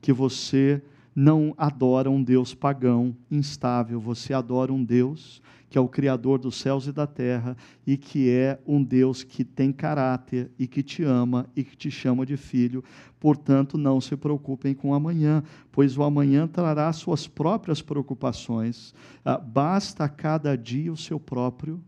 que 0.02 0.12
você 0.12 0.82
não 1.16 1.54
adora 1.58 2.10
um 2.10 2.22
Deus 2.22 2.54
pagão, 2.54 3.16
instável, 3.32 4.00
você 4.00 4.34
adora 4.34 4.74
um 4.74 4.84
Deus 4.84 5.42
que 5.70 5.78
é 5.78 5.82
o 5.82 5.88
Criador 5.88 6.40
dos 6.40 6.56
céus 6.56 6.88
e 6.88 6.92
da 6.92 7.08
terra 7.08 7.58
e 7.86 7.98
que 7.98 8.30
é 8.30 8.60
um 8.66 8.84
Deus 8.84 9.24
que 9.24 9.44
tem 9.44 9.72
caráter 9.72 10.52
e 10.58 10.68
que 10.68 10.84
te 10.84 11.04
ama 11.04 11.50
e 11.56 11.64
que 11.64 11.76
te 11.76 11.90
chama 11.90 12.26
de 12.26 12.38
filho. 12.38 12.84
Portanto, 13.20 13.78
não 13.78 14.00
se 14.00 14.16
preocupem 14.16 14.74
com 14.74 14.92
o 14.92 14.94
amanhã, 14.94 15.44
pois 15.72 15.98
o 15.98 16.04
amanhã 16.04 16.48
trará 16.48 16.92
suas 16.94 17.28
próprias 17.28 17.82
preocupações. 17.82 18.94
Ah, 19.24 19.38
basta 19.38 20.04
a 20.04 20.10
cada 20.10 20.56
dia 20.56 20.94
o 20.94 20.98
seu 20.98 21.20
próprio 21.20 21.84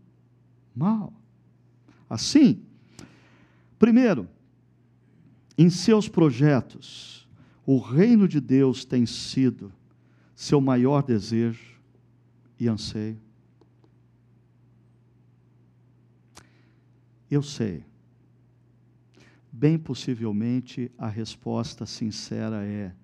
mal. 0.74 1.12
Assim, 2.10 2.62
primeiro, 3.78 4.28
em 5.56 5.70
seus 5.70 6.08
projetos, 6.08 7.27
o 7.70 7.76
reino 7.76 8.26
de 8.26 8.40
Deus 8.40 8.82
tem 8.82 9.04
sido 9.04 9.70
seu 10.34 10.58
maior 10.58 11.02
desejo 11.02 11.78
e 12.58 12.66
anseio. 12.66 13.20
Eu 17.30 17.42
sei. 17.42 17.84
Bem 19.52 19.78
possivelmente 19.78 20.90
a 20.96 21.08
resposta 21.08 21.84
sincera 21.84 22.64
é 22.64 22.94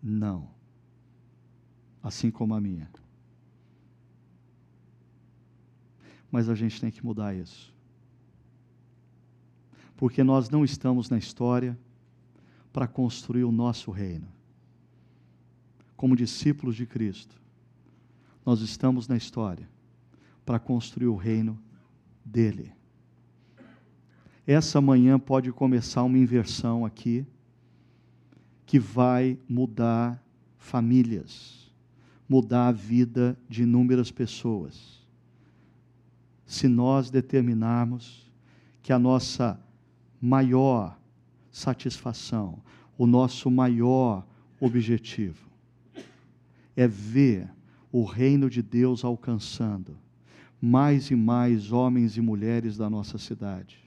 não. 0.00 0.48
Assim 2.00 2.30
como 2.30 2.54
a 2.54 2.60
minha. 2.60 2.88
Mas 6.30 6.48
a 6.48 6.54
gente 6.54 6.80
tem 6.80 6.92
que 6.92 7.04
mudar 7.04 7.34
isso. 7.34 7.74
Porque 9.96 10.22
nós 10.22 10.48
não 10.48 10.64
estamos 10.64 11.10
na 11.10 11.18
história 11.18 11.76
para 12.74 12.86
construir 12.86 13.44
o 13.44 13.52
nosso 13.52 13.90
reino. 13.90 14.28
Como 15.96 16.14
discípulos 16.14 16.76
de 16.76 16.84
Cristo, 16.84 17.40
nós 18.44 18.60
estamos 18.60 19.08
na 19.08 19.16
história 19.16 19.66
para 20.44 20.58
construir 20.58 21.06
o 21.06 21.16
reino 21.16 21.58
dele 22.22 22.74
essa 24.46 24.80
manhã 24.80 25.18
pode 25.18 25.50
começar 25.52 26.02
uma 26.02 26.18
inversão 26.18 26.84
aqui, 26.84 27.26
que 28.66 28.78
vai 28.78 29.38
mudar 29.48 30.22
famílias, 30.58 31.72
mudar 32.28 32.68
a 32.68 32.72
vida 32.72 33.38
de 33.48 33.62
inúmeras 33.62 34.10
pessoas. 34.10 35.02
Se 36.44 36.68
nós 36.68 37.10
determinarmos 37.10 38.30
que 38.82 38.92
a 38.92 38.98
nossa 38.98 39.58
maior 40.20 40.98
satisfação, 41.56 42.58
o 42.98 43.06
nosso 43.06 43.50
maior 43.50 44.26
objetivo 44.60 45.48
é 46.76 46.88
ver 46.88 47.48
o 47.92 48.04
reino 48.04 48.50
de 48.50 48.60
Deus 48.60 49.04
alcançando 49.04 49.96
mais 50.60 51.10
e 51.10 51.14
mais 51.14 51.70
homens 51.70 52.16
e 52.16 52.20
mulheres 52.20 52.76
da 52.76 52.90
nossa 52.90 53.18
cidade 53.18 53.84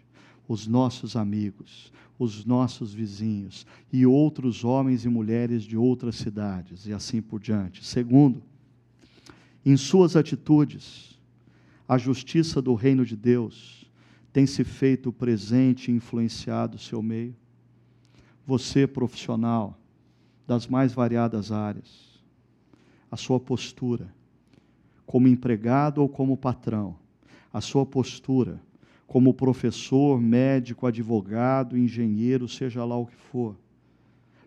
os 0.47 0.65
nossos 0.65 1.15
amigos, 1.15 1.91
os 2.18 2.45
nossos 2.45 2.93
vizinhos 2.93 3.65
e 3.91 4.05
outros 4.05 4.63
homens 4.63 5.03
e 5.03 5.09
mulheres 5.09 5.63
de 5.63 5.76
outras 5.76 6.15
cidades 6.15 6.88
e 6.88 6.93
assim 6.93 7.22
por 7.22 7.39
diante. 7.39 7.86
Segundo, 7.86 8.41
em 9.65 9.76
suas 9.76 10.15
atitudes, 10.15 11.20
a 11.88 11.97
justiça 11.97 12.61
do 12.61 12.74
reino 12.74 13.05
de 13.05 13.15
Deus 13.15 13.86
tem 14.32 14.45
se 14.45 14.63
feito 14.63 15.11
presente 15.11 15.91
e 15.91 15.95
influenciado 15.95 16.78
o 16.78 16.80
seu 16.80 17.01
meio. 17.01 17.36
Você, 18.48 18.88
profissional 18.88 19.78
das 20.48 20.68
mais 20.68 20.93
variadas 20.93 21.52
áreas, 21.52 22.18
a 23.12 23.18
sua 23.18 23.41
postura, 23.41 24.08
como 25.06 25.28
empregado 25.28 26.02
ou 26.02 26.08
como 26.08 26.38
patrão, 26.38 26.95
a 27.52 27.60
sua 27.60 27.86
postura 27.86 28.62
como 29.06 29.34
professor, 29.34 30.20
médico, 30.22 30.88
advogado, 30.88 31.78
engenheiro, 31.78 32.48
seja 32.48 32.86
lá 32.86 32.98
o 32.98 33.08
que 33.08 33.16
for, 33.16 33.58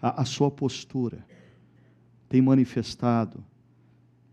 a, 0.00 0.22
a 0.22 0.24
sua 0.24 0.50
postura 0.50 1.24
tem 2.26 2.40
manifestado 2.40 3.44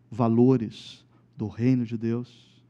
valores 0.10 1.06
do 1.36 1.48
reino 1.48 1.86
de 1.86 1.98
Deus? 1.98 2.64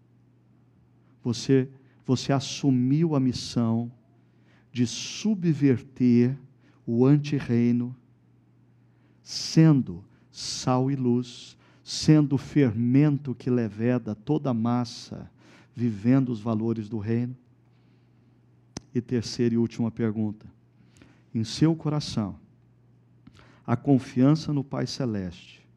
Você, 1.23 1.69
você 2.05 2.33
assumiu 2.33 3.15
a 3.15 3.19
missão 3.19 3.91
de 4.71 4.87
subverter 4.87 6.37
o 6.87 7.05
antirreino, 7.05 7.93
sendo 9.21 10.01
sal 10.31 10.89
e 10.89 10.95
luz, 10.95 11.57
sendo 11.83 12.35
o 12.35 12.37
fermento 12.37 13.35
que 13.35 13.49
leveda 13.49 14.15
toda 14.15 14.51
a 14.51 14.53
massa, 14.53 15.29
vivendo 15.75 16.29
os 16.29 16.39
valores 16.39 16.87
do 16.87 16.97
reino? 16.97 17.35
E 18.95 19.01
terceira 19.01 19.53
e 19.53 19.57
última 19.57 19.91
pergunta: 19.91 20.47
em 21.35 21.43
seu 21.43 21.75
coração, 21.75 22.39
a 23.65 23.75
confiança 23.75 24.53
no 24.53 24.63
Pai 24.63 24.87
Celeste 24.87 25.67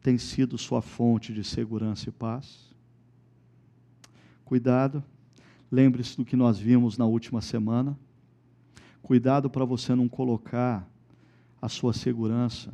tem 0.00 0.16
sido 0.16 0.56
sua 0.56 0.80
fonte 0.80 1.32
de 1.32 1.42
segurança 1.42 2.08
e 2.08 2.12
paz? 2.12 2.72
Cuidado, 4.44 5.02
lembre-se 5.70 6.16
do 6.16 6.24
que 6.24 6.36
nós 6.36 6.58
vimos 6.58 6.96
na 6.96 7.04
última 7.04 7.40
semana. 7.40 7.98
Cuidado 9.02 9.50
para 9.50 9.64
você 9.64 9.94
não 9.94 10.08
colocar 10.08 10.88
a 11.60 11.68
sua 11.68 11.92
segurança 11.92 12.72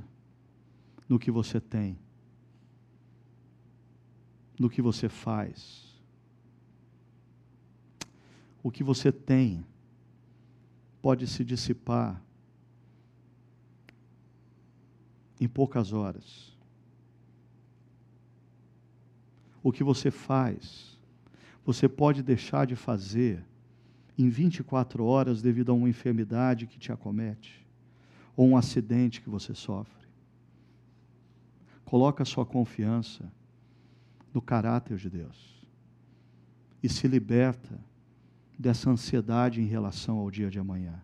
no 1.09 1.19
que 1.19 1.31
você 1.31 1.61
tem, 1.61 1.99
no 4.59 4.69
que 4.69 4.83
você 4.83 5.09
faz. 5.09 5.99
O 8.63 8.71
que 8.71 8.85
você 8.85 9.11
tem 9.11 9.65
pode 11.01 11.27
se 11.27 11.45
dissipar 11.45 12.23
em 15.41 15.49
poucas 15.49 15.93
horas. 15.93 16.57
O 19.63 19.73
que 19.73 19.83
você 19.83 20.11
faz 20.11 20.99
você 21.69 21.87
pode 21.87 22.23
deixar 22.23 22.67
de 22.67 22.75
fazer 22.75 23.45
em 24.19 24.29
24 24.29 25.05
horas 25.05 25.41
devido 25.41 25.71
a 25.71 25.75
uma 25.75 25.89
enfermidade 25.89 26.67
que 26.67 26.79
te 26.79 26.91
acomete 26.91 27.65
ou 28.37 28.49
um 28.49 28.57
acidente 28.57 29.21
que 29.21 29.31
você 29.31 29.55
sofre. 29.55 30.09
Coloca 31.85 32.25
sua 32.25 32.45
confiança 32.45 33.33
no 34.35 34.43
caráter 34.43 34.97
de 34.99 35.09
Deus 35.09 35.67
e 36.83 36.89
se 36.89 37.07
liberta 37.07 37.79
dessa 38.59 38.91
ansiedade 38.91 39.61
em 39.61 39.67
relação 39.67 40.19
ao 40.19 40.31
dia 40.31 40.51
de 40.51 40.59
amanhã. 40.59 41.01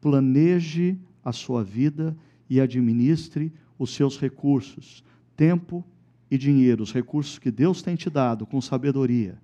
Planeje 0.00 0.98
a 1.24 1.32
sua 1.32 1.62
vida 1.62 2.16
e 2.48 2.60
administre 2.60 3.52
os 3.78 3.94
seus 3.94 4.18
recursos, 4.18 5.04
tempo 5.36 5.84
e 6.30 6.36
dinheiro, 6.36 6.82
os 6.82 6.92
recursos 6.92 7.38
que 7.38 7.50
Deus 7.50 7.80
tem 7.80 7.96
te 7.96 8.10
dado 8.10 8.46
com 8.46 8.60
sabedoria. 8.60 9.38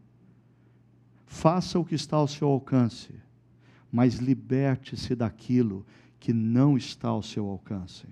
Faça 1.26 1.78
o 1.78 1.84
que 1.84 1.94
está 1.94 2.16
ao 2.16 2.28
seu 2.28 2.48
alcance, 2.48 3.14
mas 3.90 4.14
liberte-se 4.14 5.14
daquilo 5.14 5.84
que 6.18 6.32
não 6.32 6.76
está 6.76 7.08
ao 7.08 7.22
seu 7.22 7.48
alcance, 7.48 8.06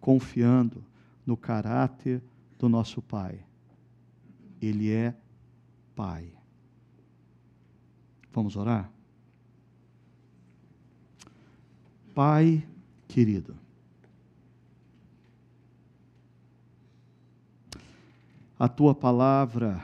confiando 0.00 0.84
no 1.24 1.36
caráter 1.36 2.22
do 2.58 2.68
nosso 2.68 3.00
Pai. 3.00 3.44
Ele 4.60 4.90
é 4.90 5.14
Pai. 5.94 6.32
Vamos 8.32 8.56
orar? 8.56 8.90
Pai 12.14 12.66
querido, 13.06 13.56
a 18.58 18.68
tua 18.68 18.94
palavra 18.94 19.82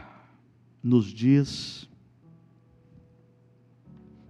nos 0.82 1.06
diz 1.06 1.88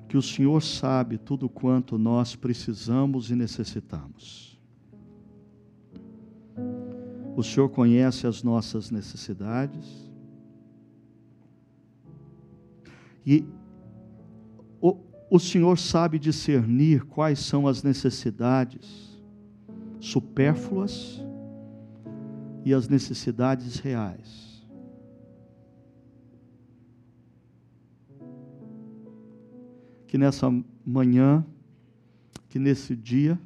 que 0.09 0.17
o 0.17 0.23
Senhor 0.23 0.63
sabe 0.63 1.19
tudo 1.19 1.49
quanto 1.49 1.99
nós 1.99 2.37
precisamos 2.37 3.31
e 3.31 3.35
necessitamos. 3.35 4.59
O 7.37 7.43
Senhor 7.43 7.69
conhece 7.69 8.27
as 8.27 8.43
nossas 8.43 8.91
necessidades. 8.91 10.11
E 13.27 13.45
o, 14.81 14.97
o 15.29 15.39
Senhor 15.39 15.77
sabe 15.77 16.19
discernir 16.19 17.05
quais 17.05 17.41
são 17.41 17.67
as 17.67 17.83
necessidades 17.83 19.21
supérfluas 20.01 21.21
e 22.65 22.73
as 22.73 22.89
necessidades 22.89 23.81
reais. 23.81 24.46
Que 30.17 30.19
nessa 30.19 30.51
manhã, 30.83 31.45
que 32.49 32.59
nesse 32.59 32.97
dia, 32.97 33.39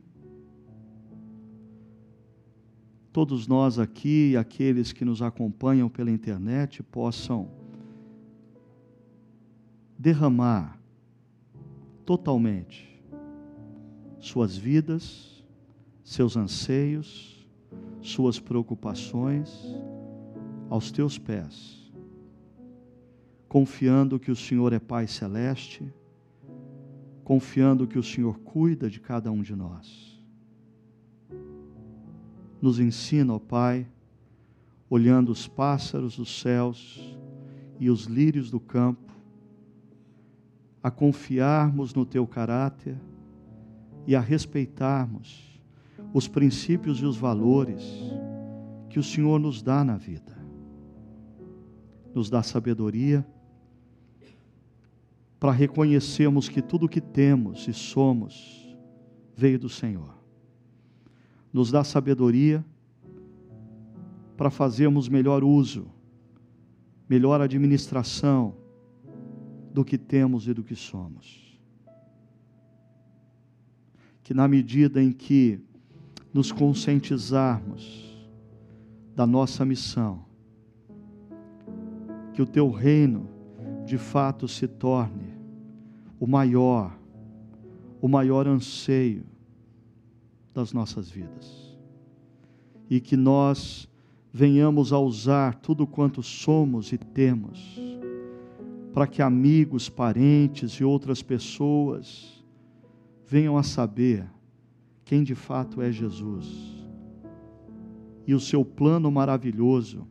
todos 3.13 3.49
nós 3.49 3.77
aqui 3.77 4.31
e 4.31 4.37
aqueles 4.37 4.93
que 4.93 5.05
nos 5.05 5.21
acompanham 5.21 5.89
pela 5.89 6.13
internet 6.13 6.81
possam 6.81 7.51
derramar 9.99 10.81
totalmente 12.07 13.03
suas 14.21 14.57
vidas, 14.57 15.45
seus 16.05 16.37
anseios, 16.37 17.45
suas 18.01 18.39
preocupações 18.39 19.51
aos 20.69 20.93
teus 20.93 21.19
pés, 21.19 21.93
confiando 23.49 24.21
que 24.21 24.31
o 24.31 24.37
Senhor 24.37 24.73
é 24.73 24.79
Pai 24.79 25.09
Celeste 25.09 25.93
confiando 27.25 27.87
que 27.87 27.99
o 27.99 28.03
Senhor 28.03 28.39
cuida 28.41 28.89
de 28.89 29.01
cada 29.01 29.31
um 29.31 29.43
de 29.43 29.55
nós. 29.55 30.21
Nos 32.61 32.79
ensina, 32.79 33.35
ó 33.35 33.39
Pai, 33.39 33.87
olhando 34.89 35.31
os 35.31 35.47
pássaros 35.47 36.17
dos 36.17 36.41
céus 36.41 37.17
e 37.79 37.89
os 37.89 38.05
lírios 38.05 38.51
do 38.51 38.61
campo, 38.61 39.11
a 40.83 40.91
confiarmos 40.91 41.95
no 41.95 42.05
Teu 42.05 42.27
caráter 42.27 42.97
e 44.07 44.17
a 44.17 44.21
respeitarmos 44.21 45.61
os 46.13 46.27
princípios 46.27 46.99
e 46.99 47.05
os 47.05 47.17
valores 47.17 47.83
que 48.89 48.99
o 48.99 49.03
Senhor 49.03 49.39
nos 49.39 49.63
dá 49.63 49.85
na 49.85 49.97
vida. 49.97 50.37
Nos 52.15 52.29
dá 52.29 52.43
sabedoria 52.43 53.25
para 55.41 55.53
reconhecermos 55.53 56.51
que 56.51 56.61
tudo 56.61 56.87
que 56.87 57.01
temos 57.01 57.67
e 57.67 57.73
somos 57.73 58.77
veio 59.35 59.59
do 59.59 59.71
Senhor. 59.71 60.15
Nos 61.51 61.71
dá 61.71 61.83
sabedoria 61.83 62.63
para 64.37 64.51
fazermos 64.51 65.09
melhor 65.09 65.43
uso, 65.43 65.91
melhor 67.09 67.41
administração 67.41 68.55
do 69.73 69.83
que 69.83 69.97
temos 69.97 70.47
e 70.47 70.53
do 70.53 70.63
que 70.63 70.77
somos. 70.77 71.59
Que 74.23 74.35
na 74.35 74.47
medida 74.47 75.03
em 75.03 75.11
que 75.11 75.59
nos 76.35 76.53
conscientizarmos 76.53 78.29
da 79.17 79.27
nossa 79.27 79.65
missão, 79.65 80.23
que 82.35 82.43
o 82.43 82.47
teu 82.47 82.71
reino 82.71 83.27
de 83.87 83.97
fato 83.97 84.47
se 84.47 84.69
torne 84.69 85.30
o 86.21 86.27
maior, 86.27 86.95
o 87.99 88.07
maior 88.07 88.47
anseio 88.47 89.25
das 90.53 90.75
nossas 90.75 91.11
vidas. 91.11 91.79
E 92.91 93.01
que 93.01 93.17
nós 93.17 93.89
venhamos 94.31 94.93
a 94.93 94.99
usar 94.99 95.55
tudo 95.57 95.87
quanto 95.87 96.23
somos 96.23 96.93
e 96.93 96.99
temos, 96.99 97.81
para 98.93 99.07
que 99.07 99.23
amigos, 99.23 99.89
parentes 99.89 100.73
e 100.73 100.85
outras 100.85 101.23
pessoas 101.23 102.45
venham 103.27 103.57
a 103.57 103.63
saber 103.63 104.29
quem 105.05 105.23
de 105.23 105.35
fato 105.35 105.81
é 105.81 105.91
Jesus 105.91 106.47
e 108.27 108.35
o 108.35 108.41
seu 108.41 108.65
plano 108.65 109.11
maravilhoso 109.11 110.07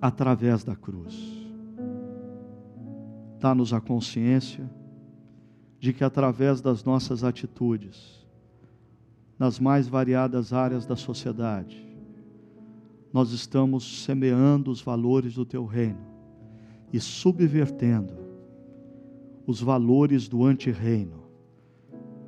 através 0.00 0.62
da 0.62 0.76
cruz. 0.76 1.16
Dá-nos 3.40 3.72
a 3.72 3.80
consciência 3.80 4.68
de 5.78 5.92
que 5.92 6.04
através 6.04 6.60
das 6.60 6.84
nossas 6.84 7.22
atitudes, 7.22 8.24
nas 9.38 9.58
mais 9.58 9.86
variadas 9.86 10.52
áreas 10.52 10.86
da 10.86 10.96
sociedade, 10.96 11.86
nós 13.12 13.32
estamos 13.32 14.04
semeando 14.04 14.70
os 14.70 14.80
valores 14.80 15.34
do 15.34 15.44
teu 15.44 15.64
reino 15.64 16.00
e 16.92 17.00
subvertendo 17.00 18.14
os 19.46 19.60
valores 19.60 20.28
do 20.28 20.44
antirreino. 20.44 21.24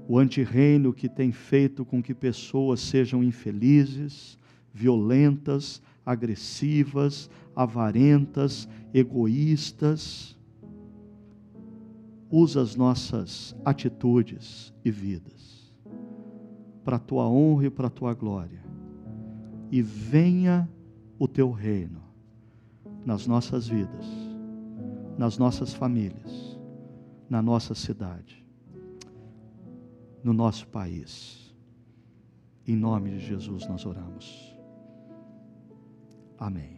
O 0.07 0.19
antirreino 0.19 0.93
que 0.93 1.09
tem 1.09 1.33
feito 1.33 1.85
com 1.85 2.03
que 2.03 2.15
pessoas 2.15 2.81
sejam 2.81 3.23
infelizes, 3.23 4.39
violentas, 4.73 5.83
agressivas, 6.07 7.29
avarentas, 7.55 8.69
egoístas, 8.95 10.38
usa 12.31 12.61
as 12.61 12.77
nossas 12.77 13.57
atitudes 13.65 14.75
e 14.85 14.91
vidas 14.91 15.75
para 16.85 16.97
a 16.97 17.01
tua 17.01 17.29
honra 17.29 17.67
e 17.67 17.71
para 17.71 17.89
a 17.89 17.91
tua 17.91 18.15
glória. 18.15 18.63
E 19.71 19.83
venha 19.83 20.67
o 21.19 21.29
teu 21.29 21.51
reino 21.51 22.01
nas 23.05 23.27
nossas 23.27 23.69
vidas, 23.69 24.07
nas 25.19 25.37
nossas 25.37 25.75
famílias, 25.75 26.59
na 27.29 27.43
nossa 27.43 27.75
cidade, 27.75 28.43
no 30.25 30.33
nosso 30.33 30.67
país. 30.69 31.55
Em 32.67 32.77
nome 32.77 33.11
de 33.11 33.19
Jesus 33.19 33.67
nós 33.69 33.85
oramos. 33.85 34.59
Amém. 36.39 36.78